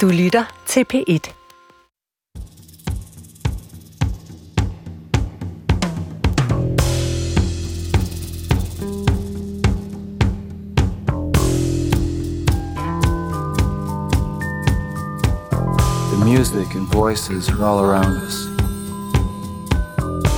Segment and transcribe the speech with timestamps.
[0.00, 1.32] Du lytter til P1.
[16.10, 18.34] The music and voices are all around us.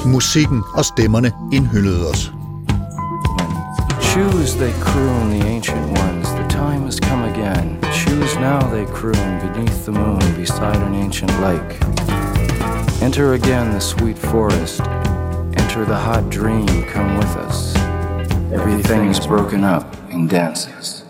[0.07, 2.33] Musikken og stemmerne indhyllede os.
[4.01, 7.86] Choose they croon the ancient ones, the time has come again.
[8.17, 11.73] Choose now they croon beneath the moon beside an ancient lake.
[13.03, 14.81] Enter again the sweet forest,
[15.61, 17.77] enter the hot dream, come with us.
[18.55, 21.05] Everything's broken up in dances.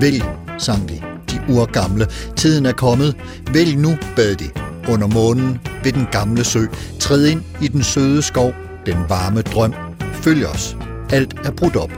[0.00, 0.24] Vælg,
[0.58, 2.06] sang de, de urgamle.
[2.36, 3.16] Tiden er kommet.
[3.52, 4.50] Vælg nu, bad de.
[4.88, 6.66] Under månen ved den gamle sø.
[7.00, 8.52] Træd ind i den søde skov.
[8.86, 9.74] Den varme drøm.
[10.12, 10.76] Følg os.
[11.10, 11.90] Alt er brudt op.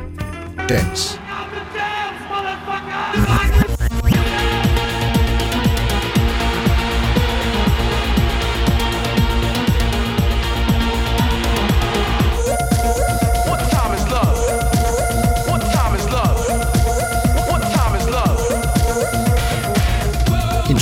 [0.68, 1.20] Dans.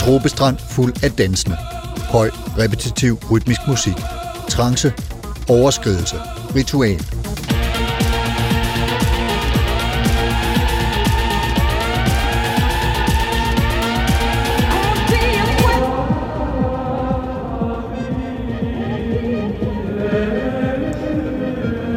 [0.07, 1.57] Tropestrand fuld af dansende.
[2.11, 3.95] Høj, repetitiv, rytmisk musik.
[4.49, 4.93] Trance,
[5.49, 6.17] overskridelse,
[6.57, 7.01] ritual.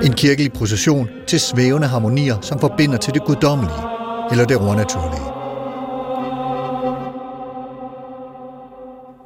[0.05, 3.73] En kirkelig procession til svævende harmonier, som forbinder til det guddommelige
[4.31, 5.28] eller det overnaturlige.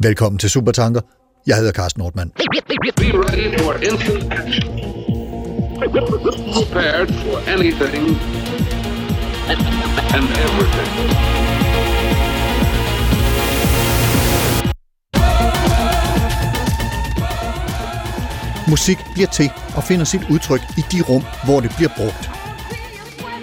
[0.04, 1.02] Velkommen til Supertanker.
[1.48, 2.32] Jeg hedder Carsten Nordmann.
[4.32, 4.70] Action.
[6.54, 8.08] Prepared for anything
[10.16, 10.90] and everything.
[18.70, 22.30] Musik bliver til og finder sit udtryk i de rum, hvor det bliver brugt.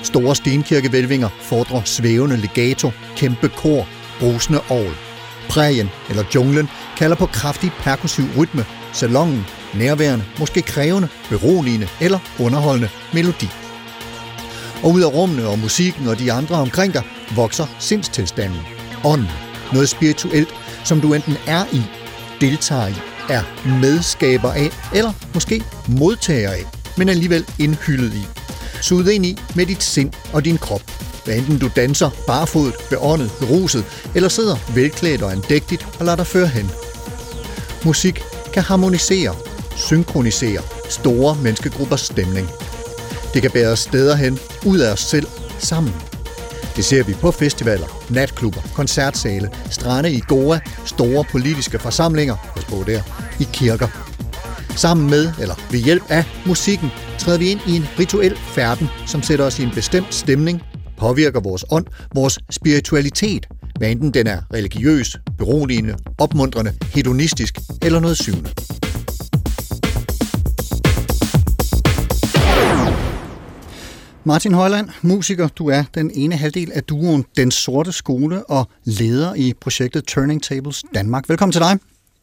[0.03, 3.87] Store stenkirkevælvinger fordrer svævende legato, kæmpe kor,
[4.21, 5.10] brusende orgel.
[5.51, 12.89] Prærien eller junglen kalder på kraftig perkussiv rytme, salongen, nærværende, måske krævende, beroligende eller underholdende
[13.13, 13.49] melodi.
[14.83, 17.03] Og ud af rummene og musikken og de andre omkring dig
[17.37, 18.61] vokser sindstilstanden.
[19.05, 19.29] Ånden.
[19.73, 21.83] Noget spirituelt, som du enten er i,
[22.41, 22.95] deltager i,
[23.29, 23.43] er
[23.81, 26.65] medskaber af, eller måske modtager af,
[26.97, 28.27] men alligevel indhyldet i.
[28.83, 31.10] Sud ind i med dit sind og din krop.
[31.25, 36.27] Hvad enten du danser barfodet, beåndet, beruset, eller sidder velklædt og andægtigt og lader dig
[36.27, 36.71] føre hen.
[37.85, 38.23] Musik
[38.53, 39.35] kan harmonisere,
[39.77, 42.49] synkronisere store menneskegruppers stemning.
[43.35, 45.27] Det kan bære os steder hen, ud af os selv,
[45.59, 45.95] sammen.
[46.77, 52.85] Det ser vi på festivaler, natklubber, koncertsale, strande i Goa, store politiske forsamlinger, pas på
[52.87, 53.03] der,
[53.41, 53.89] i kirker.
[54.77, 59.23] Sammen med, eller ved hjælp af musikken, træder vi ind i en rituel færden, som
[59.23, 60.63] sætter os i en bestemt stemning,
[61.01, 63.47] påvirker vores ånd, vores spiritualitet,
[63.79, 68.51] hvad enten den er religiøs, beroligende, opmuntrende, hedonistisk eller noget syvende.
[74.25, 79.35] Martin Højland, musiker, du er den ene halvdel af duoen Den Sorte Skole og leder
[79.35, 81.29] i projektet Turning Tables Danmark.
[81.29, 81.79] Velkommen til dig.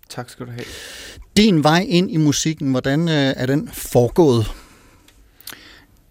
[0.09, 0.65] Tak skal du have.
[1.37, 4.51] Din vej ind i musikken, hvordan øh, er den foregået?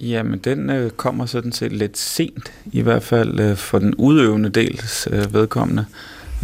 [0.01, 4.49] Jamen, den øh, kommer sådan set lidt sent, i hvert fald øh, for den udøvende
[4.49, 5.85] dels øh, vedkommende.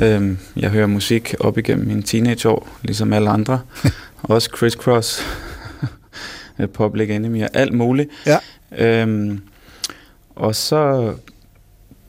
[0.03, 3.61] Øh, jeg hører musik op igennem mine teenageår, ligesom alle andre.
[4.23, 5.23] Også Criss Cross,
[6.75, 8.11] Public Enemy og alt muligt.
[8.27, 8.39] Ja.
[8.79, 9.41] Øhm,
[10.35, 11.15] og så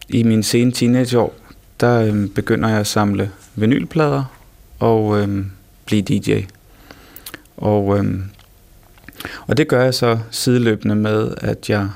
[0.10, 1.34] i mine sene teenageår,
[1.80, 4.24] der øhm, begynder jeg at samle vinylplader
[4.80, 5.52] og øhm,
[5.86, 6.42] blive DJ.
[7.58, 8.24] Og, øhm,
[9.48, 11.90] og det gør jeg så sideløbende med, at jeg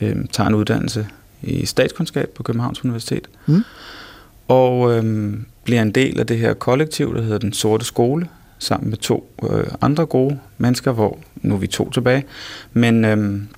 [0.00, 1.06] øhm, tager en uddannelse
[1.42, 3.28] i statskundskab på Københavns Universitet.
[3.46, 3.62] Mm.
[4.48, 8.28] Og øhm, bliver en del af det her kollektiv, der hedder Den Sorte Skole,
[8.58, 12.24] sammen med to øh, andre gode mennesker, hvor nu er vi to tilbage.
[12.72, 13.48] Men øhm,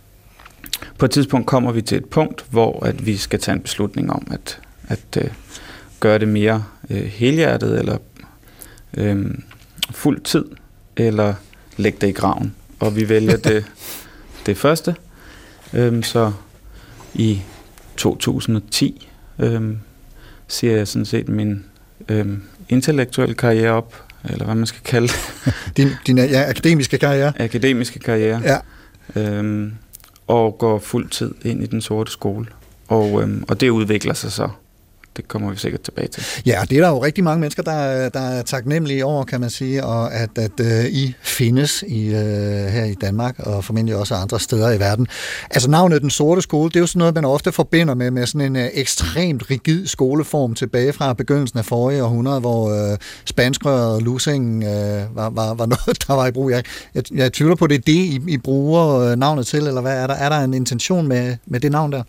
[0.99, 4.13] på et tidspunkt kommer vi til et punkt, hvor at vi skal tage en beslutning
[4.13, 5.31] om at, at øh,
[6.01, 7.99] gøre det mere øh, helhjertet, eller
[8.97, 9.35] øh,
[9.91, 10.45] fuld tid,
[10.97, 11.35] eller
[11.77, 12.55] lægge det i graven.
[12.81, 13.65] Og vi vælger det,
[14.47, 14.95] det første.
[15.73, 16.33] Øh, så
[17.15, 17.41] i
[17.97, 19.09] 2010
[19.39, 19.63] øh,
[20.49, 21.65] siger jeg sådan set min
[22.09, 22.27] øh,
[22.69, 27.33] intellektuelle karriere op, eller hvad man skal kalde det, Din, din ja, akademiske karriere?
[27.41, 28.43] akademiske karriere.
[28.45, 28.59] Ja.
[29.21, 29.73] øhm,
[30.27, 32.47] og går fuld tid ind i den sorte skole.
[32.89, 34.49] Og, øhm, og det udvikler sig så
[35.17, 36.25] det kommer vi sikkert tilbage til.
[36.47, 39.51] Ja, det er der jo rigtig mange mennesker, der, der er taknemmelige over, kan man
[39.51, 44.15] sige, og at, at uh, I findes i, uh, her i Danmark, og formentlig også
[44.15, 45.07] andre steder i verden.
[45.51, 48.27] Altså navnet Den Sorte Skole, det er jo sådan noget, man ofte forbinder med, med
[48.27, 53.95] sådan en uh, ekstremt rigid skoleform tilbage fra begyndelsen af forrige århundrede, hvor uh, spanskrøret
[53.95, 56.51] og lusing uh, var, var, var noget, der var i brug.
[56.51, 56.65] Jeg,
[56.95, 60.03] jeg, jeg tvivler på, det er det, I, I bruger uh, navnet til, eller hvad
[60.03, 60.15] er der?
[60.15, 62.03] Er der en intention med, med det navn der?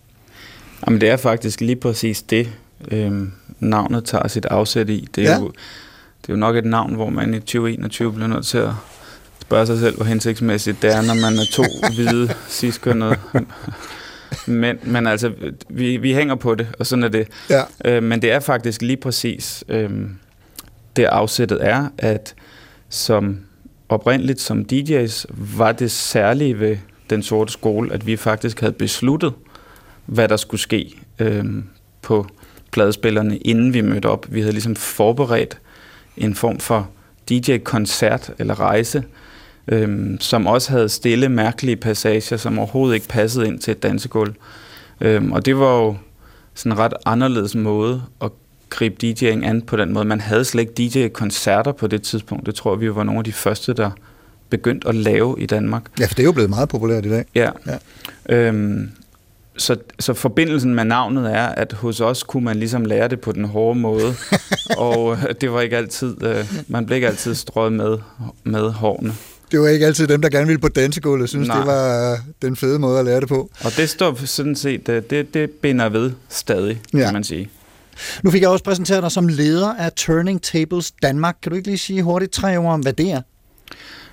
[0.87, 2.49] Jamen, det er faktisk lige præcis det,
[2.91, 5.07] øhm, navnet tager sit afsæt i.
[5.15, 5.39] Det er, Ja.
[5.39, 5.47] jo,
[6.21, 8.71] det er jo nok et navn, hvor man i 2021 bliver nødt til at
[9.41, 11.63] spørge sig selv, hvor hensigtsmæssigt det er, når man er to
[11.95, 13.17] hvide, ciskønnede
[14.47, 15.31] men, men altså,
[15.69, 17.27] vi, vi hænger på det, og sådan er det.
[17.49, 17.61] Ja.
[17.85, 19.89] Øh, men det er faktisk lige præcis øh,
[20.95, 22.35] det afsættet er, at
[22.89, 23.39] som
[23.89, 25.25] oprindeligt som DJ's
[25.57, 26.77] var det særlige ved
[27.09, 29.33] den sorte skole, at vi faktisk havde besluttet,
[30.05, 31.45] hvad der skulle ske øh,
[32.01, 32.27] på
[32.77, 34.25] pladespillerne, inden vi mødte op.
[34.29, 35.57] Vi havde ligesom forberedt
[36.17, 36.89] en form for
[37.29, 39.03] DJ-koncert eller rejse,
[39.67, 44.33] øhm, som også havde stille, mærkelige passager, som overhovedet ikke passede ind til et dansegulv.
[45.01, 45.95] Øhm, og det var jo
[46.53, 48.31] sådan en ret anderledes måde at
[48.69, 50.05] gribe DJ'ing an på den måde.
[50.05, 52.45] Man havde slet ikke DJ-koncerter på det tidspunkt.
[52.45, 53.91] Det tror vi var nogle af de første, der
[54.49, 55.83] begyndte at lave i Danmark.
[55.99, 57.25] Ja, for det er jo blevet meget populært i dag.
[57.35, 57.49] Ja.
[57.67, 57.77] Ja.
[58.35, 58.91] Øhm,
[59.57, 63.31] så, så forbindelsen med navnet er, at hos os kunne man ligesom lære det på
[63.31, 64.15] den hårde måde,
[64.77, 67.97] og øh, det var ikke altid, øh, man blev ikke altid strøget med,
[68.43, 69.13] med hårene.
[69.51, 71.57] Det var ikke altid dem, der gerne ville på dansegulvet, synes, Nej.
[71.57, 73.49] det var øh, den fede måde at lære det på.
[73.63, 76.97] Og det står sådan set, øh, det, det binder ved stadig, Ja.
[76.99, 77.03] ja.
[77.05, 77.49] kan man sige.
[78.23, 81.35] Nu fik jeg også præsenteret dig som leder af Turning Tables Danmark.
[81.43, 83.21] Kan du ikke lige sige hurtigt tre ord om, hvad det er?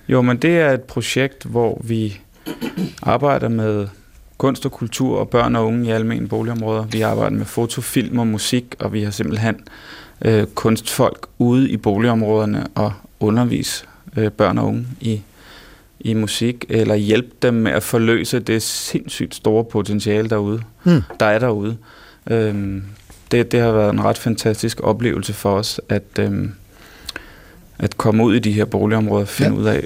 [0.09, 2.21] Jo, men det er et projekt, hvor vi
[3.03, 3.87] arbejder med
[4.39, 6.85] kunst og kultur og børn og unge i almindelige boligområder.
[6.85, 9.57] Vi arbejder med foto, film og musik, og vi har simpelthen
[10.25, 13.85] øh, kunstfolk ude i boligområderne og undervise
[14.17, 15.21] øh, børn og unge i,
[16.01, 21.03] i musik, eller hjælpe dem med at forløse det sindssygt store potentiale derude, Hmm.
[21.21, 21.77] der er derude.
[22.31, 22.83] Øhm,
[23.31, 26.53] det, det har været en ret fantastisk oplevelse for os, at, øhm,
[27.79, 29.61] at komme ud i de her boligområder og finde Ja.
[29.61, 29.85] ud af,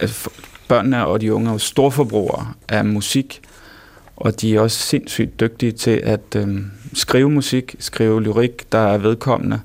[0.00, 3.40] at f- børnene og de unge er jo storforbrugere af musik,
[4.20, 6.58] og de er også sindssygt dygtige til at øh,
[6.94, 9.60] skrive musik, skrive lyrik, der er vedkommende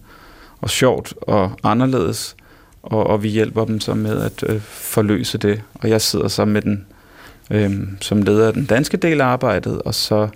[0.61, 2.35] og sjovt og anderledes,
[2.83, 5.61] og, og vi hjælper dem så med at øh, forløse det.
[5.73, 6.85] Og jeg sidder så med den
[7.51, 7.71] øh,
[8.01, 10.27] som leder af den danske del af arbejdet, og så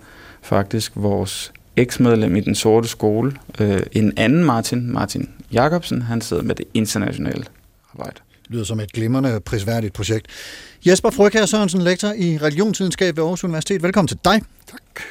[0.42, 6.44] faktisk vores eksmedlem i den sorte skole, øh, en anden Martin, Martin Jacobsen, han sidder
[6.44, 7.46] med det internationale
[7.94, 10.28] arbejde lyder som et glimrende, prisværdigt projekt.
[10.88, 13.84] Jesper Frøkær Sørensen, lektor i religionsvidenskab ved Aarhus Universitet.
[13.84, 14.42] Velkommen til dig.
[14.68, 15.02] Tak.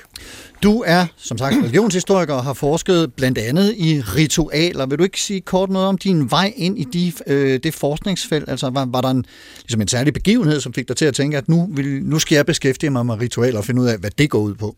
[0.62, 4.86] Du er, som sagt, religionshistoriker og har forsket blandt andet i ritualer.
[4.86, 8.48] Vil du ikke sige kort noget om din vej ind i de, øh, det forskningsfelt?
[8.48, 9.24] Altså, var, var der en,
[9.62, 12.36] ligesom en særlig begivenhed, som fik dig til at tænke, at nu, vil, nu skal
[12.36, 14.76] jeg beskæftige mig med ritualer og finde ud af, hvad det går ud på?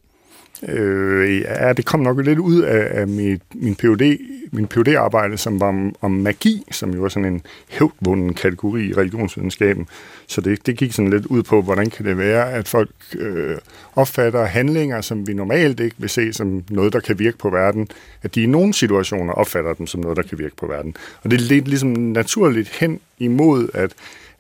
[0.69, 4.19] Øh, ja, det kom nok lidt ud af, af mit, min PhD,
[4.52, 8.93] min PhD-arbejde, som var om, om magi, som jo var sådan en hævdvunden kategori i
[8.93, 9.88] religionsvidenskaben.
[10.26, 13.56] Så det, det gik sådan lidt ud på, hvordan kan det være, at folk øh,
[13.96, 17.88] opfatter handlinger, som vi normalt ikke vil se som noget, der kan virke på verden,
[18.22, 20.96] at de i nogle situationer opfatter dem som noget, der kan virke på verden.
[21.22, 23.93] Og det ledte ligesom naturligt hen imod, at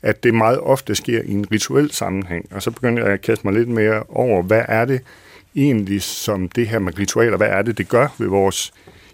[0.02, 2.46] at det meget ofte sker i en rituel sammenhæng.
[2.50, 5.00] Og så begyndte jeg at kaste mig lidt mere over, hvad er det
[5.58, 8.72] egentlig, som det her med ritualer, hvad er det, det gør ved vores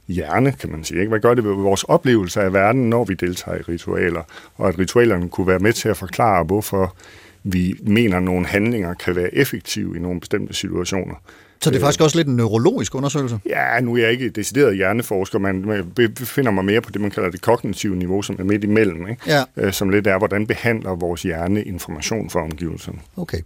[0.09, 1.01] hjerne, kan man sige.
[1.01, 1.09] Ikke?
[1.09, 4.23] Hvad gør det ved vores oplevelse af verden, når vi deltager i ritualer?
[4.57, 6.97] Og at ritualerne kunne være med til at forklare, hvorfor
[7.43, 11.15] vi mener, at nogle handlinger kan være effektive i nogle bestemte situationer.
[11.61, 13.39] Så det er faktisk også lidt en neurologisk undersøgelse.
[13.47, 15.85] Ja, nu er jeg ikke decideret hjerneforsker, men jeg
[16.15, 19.23] befinder mig mere på det, man kalder det kognitive niveau, som er midt imellem, ikke?
[19.27, 19.43] Ja.
[19.57, 22.99] Øh, som lidt er, hvordan behandler vores hjerne information fra omgivelserne.
[23.17, 23.39] Okay.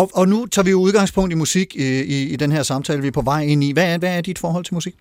[0.00, 3.02] Og, og nu tager vi jo udgangspunkt i musik i, i, i den her samtale,
[3.02, 3.72] vi er på vej ind i.
[3.72, 4.94] Hvad er, hvad er dit forhold til musik?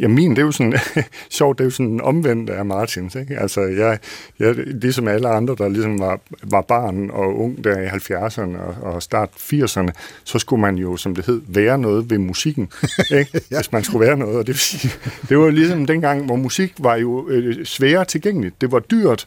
[0.00, 0.74] Ja, min, det er jo sådan,
[1.30, 3.38] sjovt, det er jo sådan omvendt af Martins, ikke?
[3.38, 3.98] Altså, jeg,
[4.38, 8.94] jeg, ligesom alle andre, der ligesom var, var barn og ung der i 70'erne og,
[8.94, 9.90] og start 80'erne,
[10.24, 12.68] så skulle man jo, som det hed, være noget ved musikken,
[13.18, 13.40] ikke?
[13.50, 13.56] ja.
[13.56, 14.92] Hvis man skulle være noget, og det vil sige,
[15.28, 18.60] det var jo ligesom dengang, hvor musik var jo øh, sværere tilgængeligt.
[18.60, 19.26] Det var dyrt,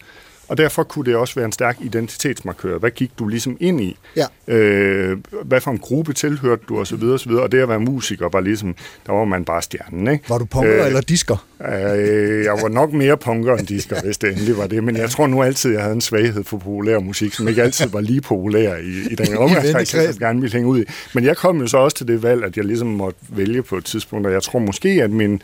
[0.49, 2.77] og derfor kunne det også være en stærk identitetsmarkør.
[2.77, 3.97] Hvad gik du ligesom ind i?
[4.15, 4.25] Ja.
[4.47, 7.43] Øh, hvad for en gruppe tilhørte du, og så videre, og så videre.
[7.43, 8.75] Og det at være musiker var ligesom,
[9.05, 10.29] der var man bare stjernen, ikke?
[10.29, 11.45] Var du punker øh, eller disker?
[11.61, 14.83] Øh, jeg var nok mere punker end disker, hvis det endelig var det.
[14.83, 17.89] Men jeg tror nu altid, jeg havde en svaghed for populær musik, som ikke altid
[17.89, 20.83] var lige populær i, i den omgangskreds, jeg gerne ville hænge ud i.
[21.13, 23.77] Men jeg kom jo så også til det valg, at jeg ligesom måtte vælge på
[23.77, 25.41] et tidspunkt, og jeg tror måske, at min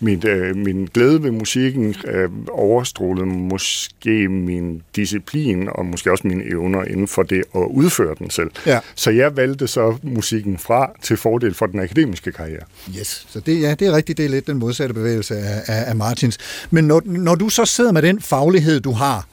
[0.00, 6.44] mit, øh, min glæde ved musikken øh, overstrålede måske min disciplin og måske også mine
[6.50, 8.50] evner inden for det at udføre den selv.
[8.66, 8.80] Ja.
[8.94, 12.62] Så jeg valgte så musikken fra til fordel for den akademiske karriere.
[12.98, 15.90] Yes, så det, ja, det er rigtigt, det er lidt den modsatte bevægelse af, af,
[15.90, 16.38] af Martins.
[16.70, 19.26] Men når, når du så sidder med den faglighed, du har,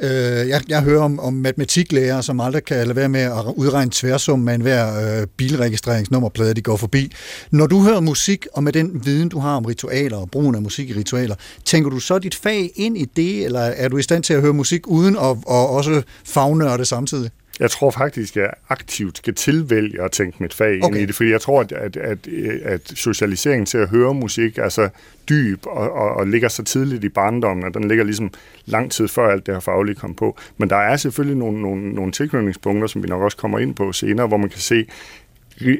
[0.00, 3.90] øh, jeg, jeg hører om, om matematiklærer, som aldrig kan lade være med at udregne
[3.94, 7.12] tværsum med enhver øh, bilregistreringsnummerplade, de går forbi.
[7.50, 10.62] Når du hører musik, og med den viden, du har om ritualer og brugen af
[10.62, 14.02] musik i ritualer, tænker du så dit fag ind i det, eller er du i
[14.02, 17.30] stand til at høre musik uden at og også fagnørde samtidig?
[17.60, 20.86] Jeg tror faktisk, at jeg aktivt skal tilvælge at tænke mit fag okay.
[20.86, 22.28] ind i det, fordi jeg tror, at, at, at,
[22.62, 24.88] at socialiseringen til at høre musik er så
[25.28, 28.30] dyb og, og, og ligger så tidligt i barndommen, at den ligger ligesom
[28.66, 30.38] lang tid før alt det her faglige kom på.
[30.56, 33.92] Men der er selvfølgelig nogle, nogle, nogle tilknytningspunkter, som vi nok også kommer ind på
[33.92, 34.86] senere, hvor man kan se,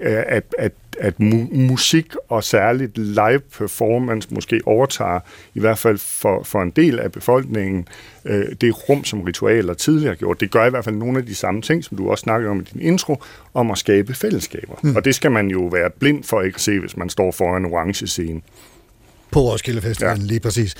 [0.02, 5.20] at, at, at mu- musik og særligt live performance måske overtager,
[5.54, 7.88] i hvert fald for, for en del af befolkningen,
[8.24, 10.40] øh, det rum, som ritualer tidligere har gjort.
[10.40, 12.60] Det gør i hvert fald nogle af de samme ting, som du også snakkede om
[12.60, 13.22] i din intro,
[13.54, 14.74] om at skabe fællesskaber.
[14.82, 14.96] Mm.
[14.96, 17.64] Og det skal man jo være blind for ikke at se, hvis man står foran
[17.64, 18.40] en orange scene.
[19.38, 20.28] På Roskilde Festivalen, ja.
[20.28, 20.74] Lige præcis.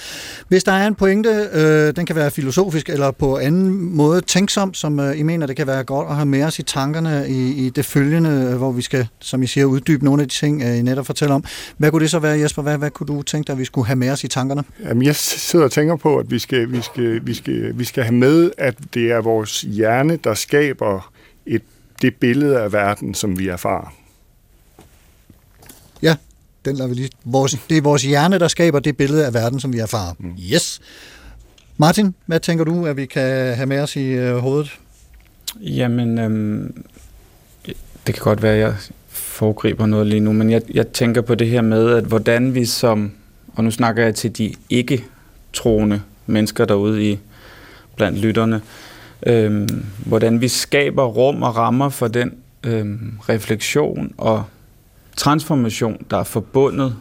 [0.49, 4.75] Hvis der er en pointe, øh, den kan være filosofisk eller på anden måde tænksom,
[4.75, 7.67] som øh, I mener, det kan være godt at have med os i tankerne i,
[7.67, 10.63] i det følgende, øh, hvor vi skal, som I siger, uddybe nogle af de ting,
[10.63, 11.45] øh, I netop fortæller om.
[11.77, 12.63] Hvad kunne det så være, Jesper?
[12.63, 14.65] Hvad, hvad kunne du tænke dig, at vi skulle have med os i tankerne?
[14.85, 18.05] Jamen, jeg sidder og tænker på, at vi skal, vi, skal, vi, skal, vi skal
[18.05, 21.13] have med, at det er vores hjerne, der skaber
[21.47, 21.63] et,
[22.03, 23.95] det billede af verden, som vi erfarer.
[26.03, 26.17] Ja,
[26.65, 27.11] den lader vi lige.
[27.25, 30.15] Vores, det er vores hjerne, der skaber det billede af verden, som vi erfarer.
[30.19, 30.33] Mm.
[30.55, 30.81] Yes.
[31.77, 34.79] Martin, hvad tænker du, at vi kan have med os i øh, hovedet?
[35.61, 36.85] Jamen, øhm,
[38.07, 38.75] det kan godt være, at jeg
[39.09, 42.65] foregriber noget lige nu, men jeg, jeg tænker på det her med, at hvordan vi
[42.65, 43.13] som,
[43.55, 47.19] og nu snakker jeg til de ikke-troende mennesker derude i
[47.97, 48.61] blandt lytterne,
[49.27, 52.33] øhm, hvordan vi skaber rum og rammer for den
[52.65, 54.45] øhm, refleksion og
[55.19, 56.97] transformation, der er forbundet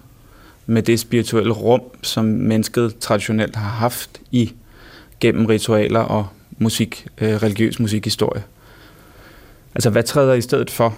[0.66, 4.54] med det spirituelle rum, som mennesket traditionelt har haft i
[5.20, 8.44] gennem ritualer og musik, øh, religiøs musikhistorie.
[9.76, 10.98] Altså, hvad træder i stedet for?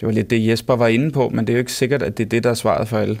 [0.00, 2.18] Det var lidt det, Jesper var inde på, men det er jo ikke sikkert, at
[2.18, 3.20] det er det, der er svaret for alle.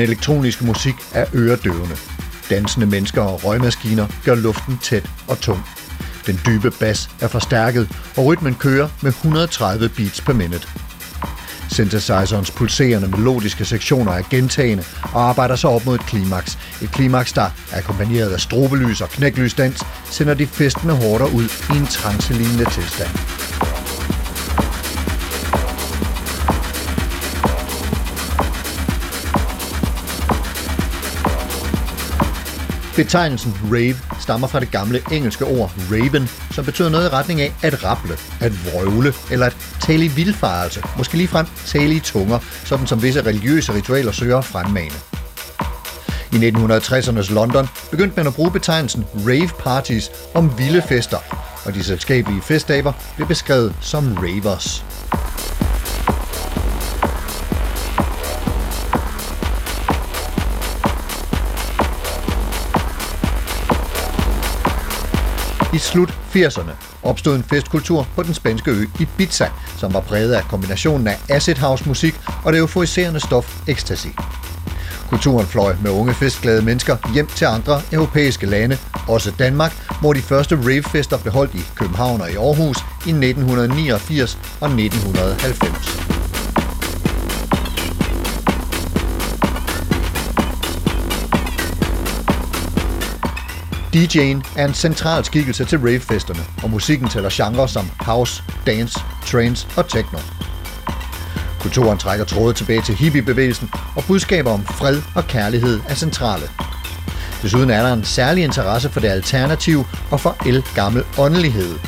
[0.00, 1.96] Den elektroniske musik er øredøvende.
[2.50, 5.66] Dansende mennesker og røgmaskiner gør luften tæt og tung.
[6.26, 10.68] Den dybe bas er forstærket, og rytmen kører med 130 beats per minute.
[11.70, 16.58] Synthesizerens pulserende melodiske sektioner er gentagende og arbejder sig op mod et klimaks.
[16.82, 21.86] Et klimaks, der, akkompagneret af strobelys og knæklysdans, sender de festende hårder ud i en
[21.86, 23.49] trancelignende tilstand.
[33.00, 37.52] Betegnelsen rave stammer fra det gamle engelske ord raven, som betyder noget i retning af
[37.62, 42.86] at rable, at vrøvle eller at tale i vildfarelse, måske ligefrem tale i tunger, sådan
[42.86, 44.94] som visse religiøse ritualer søger at fremmane.
[46.32, 51.18] I 1960'ernes London begyndte man at bruge betegnelsen rave parties om vilde fester,
[51.64, 54.84] og de selskabelige festdaber blev beskrevet som ravers.
[65.72, 66.70] I slut 80'erne
[67.02, 69.46] opstod en festkultur på den spanske ø Ibiza,
[69.78, 74.06] som var præget af kombinationen af acid house musik og det euforiserende stof ecstasy.
[75.08, 80.22] Kulturen fløj med unge festglade mennesker hjem til andre europæiske lande, også Danmark, hvor de
[80.22, 86.19] første ravefester blev holdt i København og i Aarhus i 1989 og 1990.
[93.94, 99.68] DJ'en er en central skikkelse til ravefesterne, og musikken tæller genrer som house, dance, trance
[99.76, 100.18] og techno.
[101.60, 106.44] Kulturen trækker tråde tilbage til hippiebevægelsen, og budskaber om fred og kærlighed er centrale.
[107.42, 111.78] Desuden er der en særlig interesse for det alternative og for el gammel åndelighed.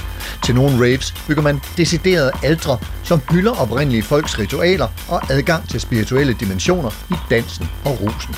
[0.45, 5.81] Til nogle raves bygger man deciderede aldre, som hylder oprindelige folks ritualer og adgang til
[5.81, 8.35] spirituelle dimensioner i dansen og rusen.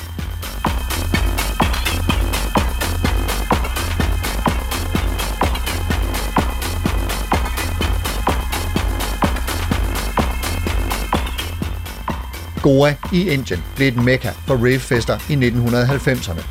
[12.65, 16.43] Goa i Indien blev et mekka for ravefester i 1990'erne.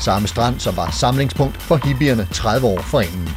[0.00, 3.28] Samme strand, som var samlingspunkt for hippierne 30 år forinden.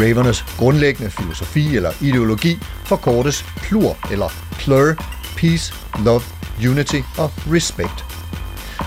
[0.00, 4.94] Ravernes grundlæggende filosofi eller ideologi forkortes PLUR eller PLUR,
[5.36, 5.74] Peace,
[6.04, 6.22] Love,
[6.70, 8.04] Unity og Respect.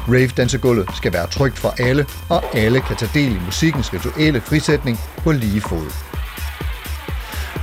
[0.08, 5.00] Rave-dansegulvet skal være trygt for alle, og alle kan tage del i musikkens rituelle frisætning
[5.18, 6.05] på lige fod.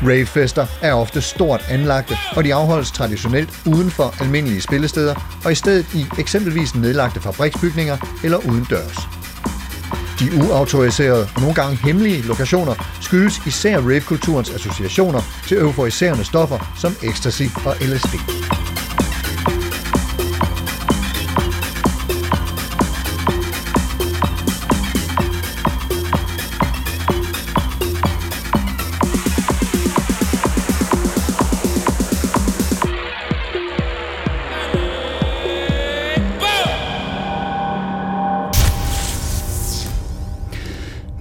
[0.02, 5.54] Ravefester er ofte stort anlagte, og de afholdes traditionelt uden for almindelige spillesteder, og i
[5.54, 8.98] stedet i eksempelvis nedlagte fabriksbygninger eller uden dørs.
[10.20, 16.96] De uautoriserede og nogle gange hemmelige lokationer skyldes især ravekulturens associationer til euforiserende stoffer som
[17.02, 18.14] ecstasy og LSD.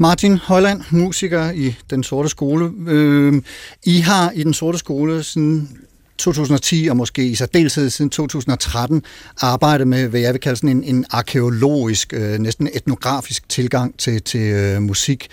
[0.02, 2.72] Martin Højland, musiker i Den Sorte Skole.
[2.88, 3.42] Øh,
[3.84, 5.78] I har i Den Sorte Skole siden
[6.18, 9.04] 2010 og måske i særdeleshed siden 2013
[9.42, 14.22] arbejdet med, hvad jeg vil kalde sådan en, en arkeologisk, øh, næsten etnografisk tilgang til,
[14.22, 15.28] til øh, musik.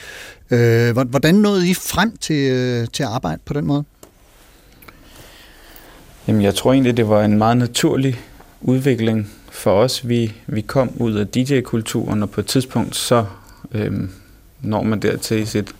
[0.50, 3.84] Øh, hvordan nåede I frem til, øh, til at arbejde på den måde?
[6.26, 8.20] Jamen, jeg tror egentlig, det var en meget naturlig
[8.60, 10.08] udvikling for os.
[10.08, 13.24] Vi, vi kom ud af DJ-kulturen, og på et tidspunkt så
[13.72, 14.10] øhm,
[14.62, 15.74] når man dertil i, sit,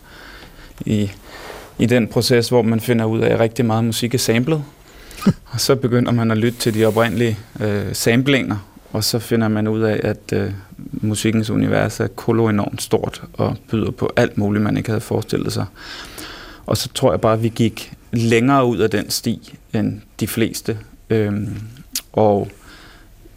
[0.85, 1.11] i,
[1.79, 4.63] i den proces, hvor man finder ud af, at rigtig meget musik er samlet.
[5.51, 8.57] og så begynder man at lytte til de oprindelige øh, samplinger,
[8.91, 10.51] og så finder man ud af, at øh,
[10.91, 15.53] musikkens univers er kolo enormt stort og byder på alt muligt, man ikke havde forestillet
[15.53, 15.65] sig.
[16.65, 20.27] Og så tror jeg bare, at vi gik længere ud af den sti end de
[20.27, 20.77] fleste.
[21.09, 21.57] Øhm,
[22.13, 22.47] og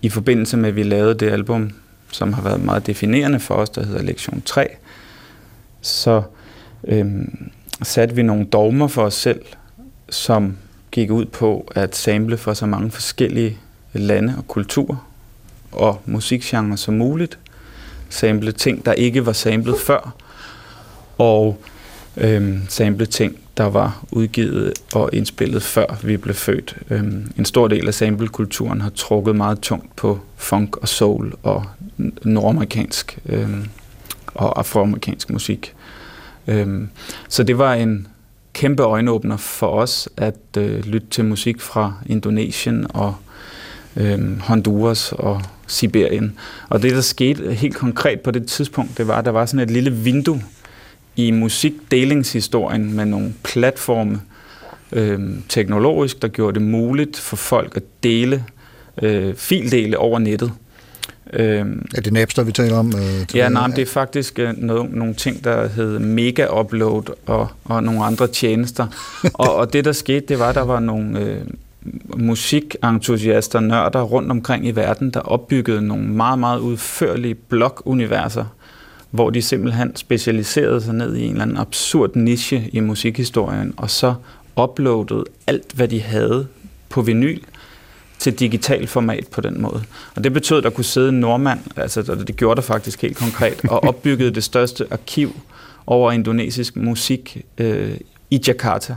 [0.03, 1.71] i forbindelse med, at vi lavede det album,
[2.11, 4.69] som har været meget definerende for os, der hedder Lektion 3,
[5.83, 6.23] så
[6.85, 7.51] øhm,
[7.83, 9.41] satte vi nogle dogmer for os selv,
[10.11, 10.57] som
[10.91, 13.59] gik ud på at sample for så mange forskellige
[13.93, 15.09] lande og kulturer
[15.73, 17.39] og musikgenre som muligt.
[18.09, 20.15] Sample ting, der ikke var samlet før,
[21.19, 21.59] og
[22.17, 26.77] øhm, sample ting, der var udgivet og indspillet før vi blev født.
[26.91, 31.65] Øhm, en stor del af samplekulturen har trukket meget tungt på funk og soul og
[32.23, 33.65] nordamerikansk øhm,
[34.35, 35.75] og afroamerikansk musik.
[36.47, 36.89] Øhm,
[37.29, 38.07] så det var en
[38.53, 43.15] kæmpe øjenåbner for os at øh, lytte til musik fra Indonesien og
[43.97, 46.39] øh, Honduras og Sibirien.
[46.69, 49.61] Og det, der skete helt konkret på det tidspunkt, det var, at der var sådan
[49.61, 50.43] et lille vindue
[51.17, 54.21] i musikdelingshistorien med nogle platforme
[54.93, 58.45] øh, teknologisk, der gjorde det muligt for folk at dele
[59.03, 60.53] øh, fildele over nettet.
[61.33, 62.93] Øhm, er det Napster, vi taler om?
[62.97, 67.49] Øh, ja, nej, det er faktisk øh, noget, nogle ting, der hed Mega Upload og,
[67.65, 68.87] og nogle andre tjenester.
[69.35, 71.41] og, og det, der skete, det var, at der var nogle øh,
[72.17, 78.45] musikentusiaster, nørder rundt omkring i verden, der opbyggede nogle meget, meget udførlige blog-universer,
[79.11, 83.91] hvor de simpelthen specialiserede sig ned i en eller anden absurd niche i musikhistorien, og
[83.91, 84.15] så
[84.63, 86.47] uploadede alt, hvad de havde
[86.89, 87.41] på vinyl,
[88.23, 89.83] til digital format på den måde.
[90.15, 93.17] Og det betød, at der kunne sidde en nordmand, altså det gjorde der faktisk helt
[93.17, 95.37] konkret, og opbyggede det største arkiv
[95.87, 97.97] over indonesisk musik øh,
[98.31, 98.97] i Jakarta.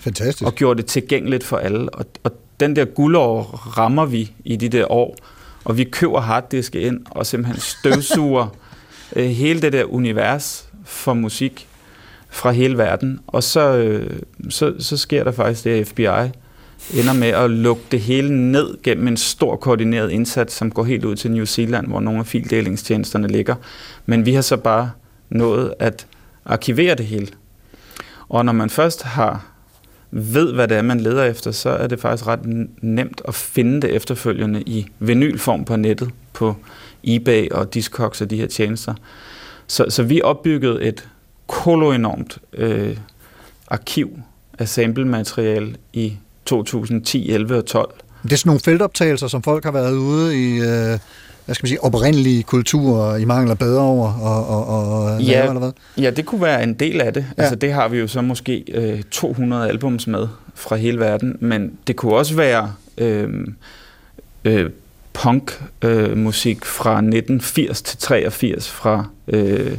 [0.00, 0.42] Fantastisk.
[0.42, 1.90] Og gjorde det tilgængeligt for alle.
[1.90, 3.42] Og, og den der guldår
[3.78, 5.16] rammer vi i de der år,
[5.64, 8.56] og vi køber harddiske ind og simpelthen støvsuger
[9.16, 11.68] øh, hele det der univers for musik
[12.30, 13.20] fra hele verden.
[13.26, 16.38] Og så, øh, så, så sker der faktisk det, at FBI
[16.94, 21.04] ender med at lukke det hele ned gennem en stor koordineret indsats, som går helt
[21.04, 23.54] ud til New Zealand, hvor nogle af fildelingstjenesterne ligger.
[24.06, 24.90] Men vi har så bare
[25.30, 26.06] nået at
[26.44, 27.28] arkivere det hele.
[28.28, 29.46] Og når man først har
[30.10, 32.40] ved, hvad det er, man leder efter, så er det faktisk ret
[32.82, 36.56] nemt at finde det efterfølgende i vinylform på nettet, på
[37.04, 38.94] eBay og Discogs og de her tjenester.
[39.66, 41.08] Så, så vi opbyggede et
[41.46, 42.96] kolo enormt øh,
[43.68, 44.20] arkiv
[44.58, 46.16] af samplemateriale i
[46.48, 47.94] 2010, 11 og 12.
[48.22, 50.98] Det er sådan nogle feltoptagelser, som folk har været ude i, øh,
[51.44, 54.66] hvad skal man sige, oprindelige kultur, I mangler bedre over og, og,
[55.12, 55.32] og Ja.
[55.32, 55.72] lave, eller hvad?
[56.04, 57.26] Ja, det kunne være en del af det.
[57.38, 57.42] Ja.
[57.42, 61.72] Altså, det har vi jo så måske øh, 200 albums med fra hele verden, men
[61.86, 63.28] det kunne også være øh,
[64.44, 64.70] øh,
[65.12, 69.76] punk-musik øh, musik fra 1980 til 83 fra øh,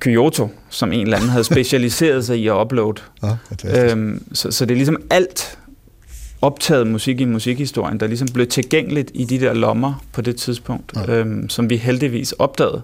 [0.00, 3.02] Kyoto, som en eller anden havde specialiseret sig i at uploade.
[3.22, 3.96] Ja, fantastisk.
[3.96, 5.58] Øhm, så, så det er ligesom alt
[6.42, 10.92] optaget musik i musikhistorien, der ligesom blev tilgængeligt i de der lommer på det tidspunkt,
[10.96, 11.12] Ja.
[11.12, 11.18] ja.
[11.18, 12.82] øhm, som vi heldigvis opdagede.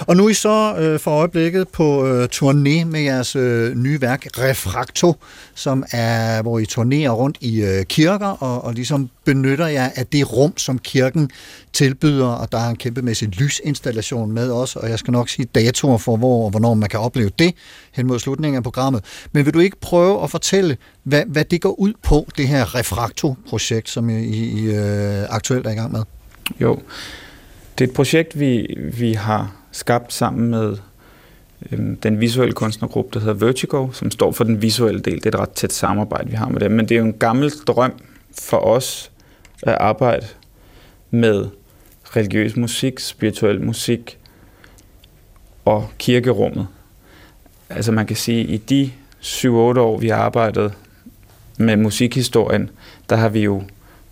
[0.00, 4.00] Og nu er I så øh, for øjeblikket på øh, turné med jeres øh, nye
[4.00, 5.14] værk Refracto,
[5.54, 10.06] som er, hvor I turnerer rundt i øh, kirker og, og ligesom benytter jer af
[10.06, 11.30] det rum, som kirken
[11.72, 15.98] tilbyder, og der er en kæmpemæssig lysinstallation med os, og jeg skal nok sige datoer
[15.98, 17.54] for, hvor og hvornår man kan opleve det
[17.92, 19.04] hen mod slutningen af programmet.
[19.32, 22.74] Men vil du ikke prøve at fortælle, hvad, hvad det går ud på, det her
[22.74, 26.02] Refracto-projekt, som I, I øh, aktuelt er i gang med?
[26.60, 26.78] Jo,
[27.78, 30.76] det er et projekt, vi, vi har skabt sammen med
[31.72, 35.14] øhm, den visuelle kunstnergruppe, der hedder Vertigo, som står for den visuelle del.
[35.14, 36.70] Det er et ret tæt samarbejde, vi har med dem.
[36.70, 37.92] Men det er jo en gammel drøm
[38.40, 39.10] for os
[39.62, 40.26] at arbejde
[41.10, 41.46] med
[42.16, 44.18] religiøs musik, spirituel musik
[45.64, 46.66] og kirkerummet.
[47.70, 50.72] Altså man kan sige, at i de 7-8 år, vi har arbejdet
[51.58, 52.70] med musikhistorien,
[53.10, 53.62] der har vi jo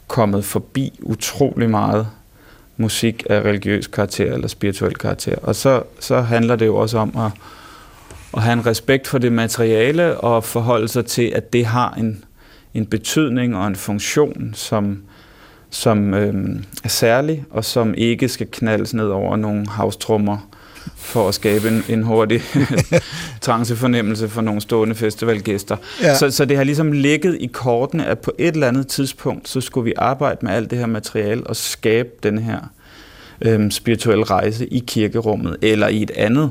[0.06, 2.08] kommet forbi utrolig meget
[2.78, 5.36] musik af religiøs karakter eller spirituel karakter.
[5.42, 7.32] Og så, så handler det jo også om at,
[8.36, 12.24] at have en respekt for det materiale og forholde sig til, at det har en,
[12.74, 15.02] en betydning og en funktion, som,
[15.70, 20.47] som øhm, er særlig, og som ikke skal knaldes ned over nogle havstrummer
[20.96, 22.42] for at skabe en, en hurtig
[23.40, 25.76] trancefornemmelse for nogle stående festivalgæster.
[26.02, 26.14] Ja.
[26.14, 29.60] Så, så det har ligesom ligget i kortene, at på et eller andet tidspunkt, så
[29.60, 32.58] skulle vi arbejde med alt det her materiale og skabe den her
[33.40, 36.50] øhm, spirituelle rejse i kirkerummet, eller i et andet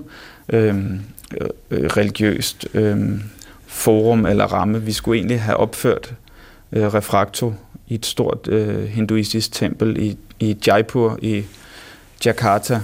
[0.50, 1.00] øhm,
[1.38, 3.22] øh, religiøst øhm,
[3.68, 4.82] forum eller ramme.
[4.82, 6.14] Vi skulle egentlig have opført
[6.72, 7.54] øh, Refracto
[7.88, 11.44] i et stort øh, hinduistisk tempel i, i Jaipur i
[12.26, 12.82] Jakarta,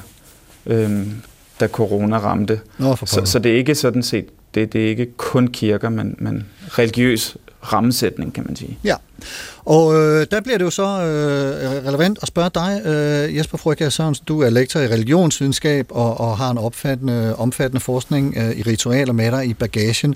[0.66, 1.22] øhm,
[1.64, 2.60] da corona ramte.
[2.78, 6.16] Nå, Så, så det er ikke sådan set, det, det er ikke kun kirker, men,
[6.20, 8.78] men religiøs rammesætning, kan man sige.
[8.84, 8.96] Ja,
[9.66, 13.90] og øh, der bliver det jo så øh, relevant at spørge dig, øh, Jesper Frøkjær
[13.90, 14.26] Sørensen.
[14.28, 19.14] Du er lektor i religionsvidenskab og, og har en opfattende, omfattende forskning øh, i ritualer
[19.14, 20.16] med dig i bagagen.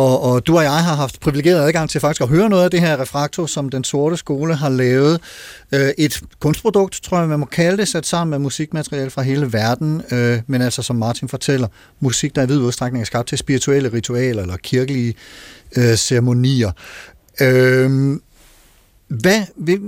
[0.00, 2.70] Og, og du og jeg har haft privilegeret adgang til faktisk at høre noget af
[2.70, 5.20] det her refraktor, som den sorte skole har lavet.
[5.74, 9.52] Øh, et kunstprodukt, tror jeg, man må kalde det, sat sammen med musikmateriale fra hele
[9.52, 10.02] verden.
[10.10, 11.68] Øh, men altså, som Martin fortæller,
[12.00, 15.14] musik, der i vid udstrækning er skabt til spirituelle ritualer eller kirkelige
[15.76, 16.72] øh, ceremonier.
[17.40, 18.16] Øh,
[19.10, 19.42] hvad,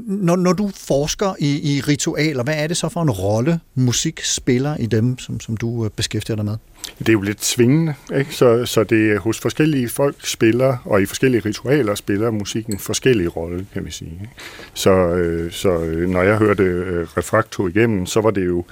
[0.06, 4.20] når, når du forsker i, i ritualer, hvad er det så for en rolle, musik
[4.24, 6.56] spiller i dem, som, som du øh, beskæftiger dig med?
[6.98, 8.34] Det er jo lidt svingende, ikke?
[8.34, 13.28] Så, så det er hos forskellige folk spiller, og i forskellige ritualer spiller musikken forskellige
[13.28, 14.10] rolle, kan vi sige.
[14.10, 14.32] Ikke?
[14.74, 18.64] Så, øh, så øh, når jeg hørte øh, Refrakto igennem, så var det jo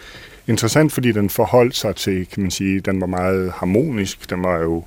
[0.46, 4.58] interessant, fordi den forholdt sig til, kan man sige, den var meget harmonisk, den var
[4.58, 4.84] jo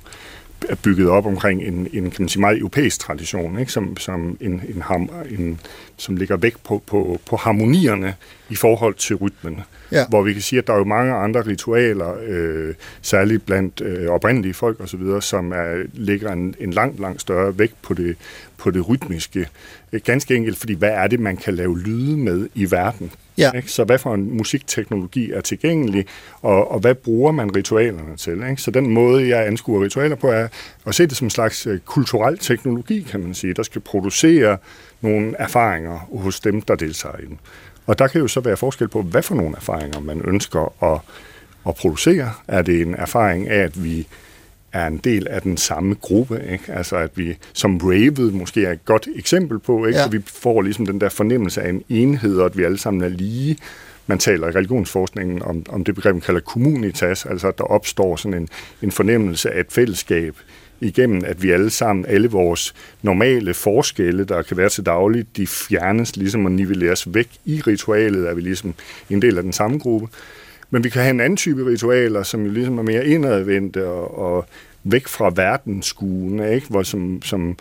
[0.68, 3.72] er bygget op omkring en, en kan man sige, meget europæisk tradition, ikke?
[3.72, 5.60] Som, som, en, en, ham, en,
[5.96, 8.14] som ligger væk på, på, på harmonierne
[8.50, 9.60] i forhold til rytmen.
[9.92, 10.06] Ja.
[10.08, 14.08] Hvor vi kan sige, at der er jo mange andre ritualer, øh, særligt blandt øh,
[14.08, 18.16] oprindelige folk osv., som er, ligger en, en langt, langt større vægt på det,
[18.56, 19.48] på det rytmiske.
[19.94, 23.12] Øh, Ganske enkelt, fordi hvad er det, man kan lave lyde med i verden?
[23.38, 23.50] Ja.
[23.52, 23.70] Ikke?
[23.70, 26.06] Så hvad for en musikteknologi er tilgængelig,
[26.42, 28.32] og, og hvad bruger man ritualerne til?
[28.50, 28.62] Ikke?
[28.62, 30.48] Så den måde, jeg anskuer ritualer på, er
[30.86, 34.58] at se det som en slags øh, kulturel teknologi, kan man sige, der skal producere
[35.00, 37.40] nogle erfaringer hos dem, der deltager i den.
[37.86, 41.00] Og der kan jo så være forskel på, hvad for nogle erfaringer man ønsker at,
[41.68, 42.32] at producere.
[42.48, 44.06] Er det en erfaring af, at vi
[44.74, 46.72] er en del af den samme gruppe, ikke?
[46.72, 49.98] Altså at vi, som ravet måske er et godt eksempel på, ikke?
[49.98, 50.04] Ja.
[50.04, 53.02] Så vi får ligesom den der fornemmelse af en enhed, og at vi alle sammen
[53.02, 53.56] er lige.
[54.06, 58.16] Man taler i religionsforskningen om, om det begreb, man kalder communitas, altså at der opstår
[58.16, 58.48] sådan en,
[58.82, 60.36] en fornemmelse af et fællesskab
[60.80, 65.46] igennem, at vi alle sammen, alle vores normale forskelle, der kan være til dagligt, de
[65.46, 68.74] fjernes ligesom og nivelleres væk i ritualet, er vi ligesom
[69.10, 70.08] en del af den samme gruppe.
[70.74, 74.18] Men vi kan have en anden type ritualer, som jo ligesom er mere indadvendte og,
[74.18, 74.46] og
[74.84, 76.66] væk fra verdensskuende, ikke?
[76.70, 77.56] Hvor som, som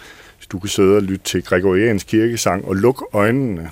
[0.52, 3.69] du kan sidde og lytte til gregoriansk kirkesang og lukke øjnene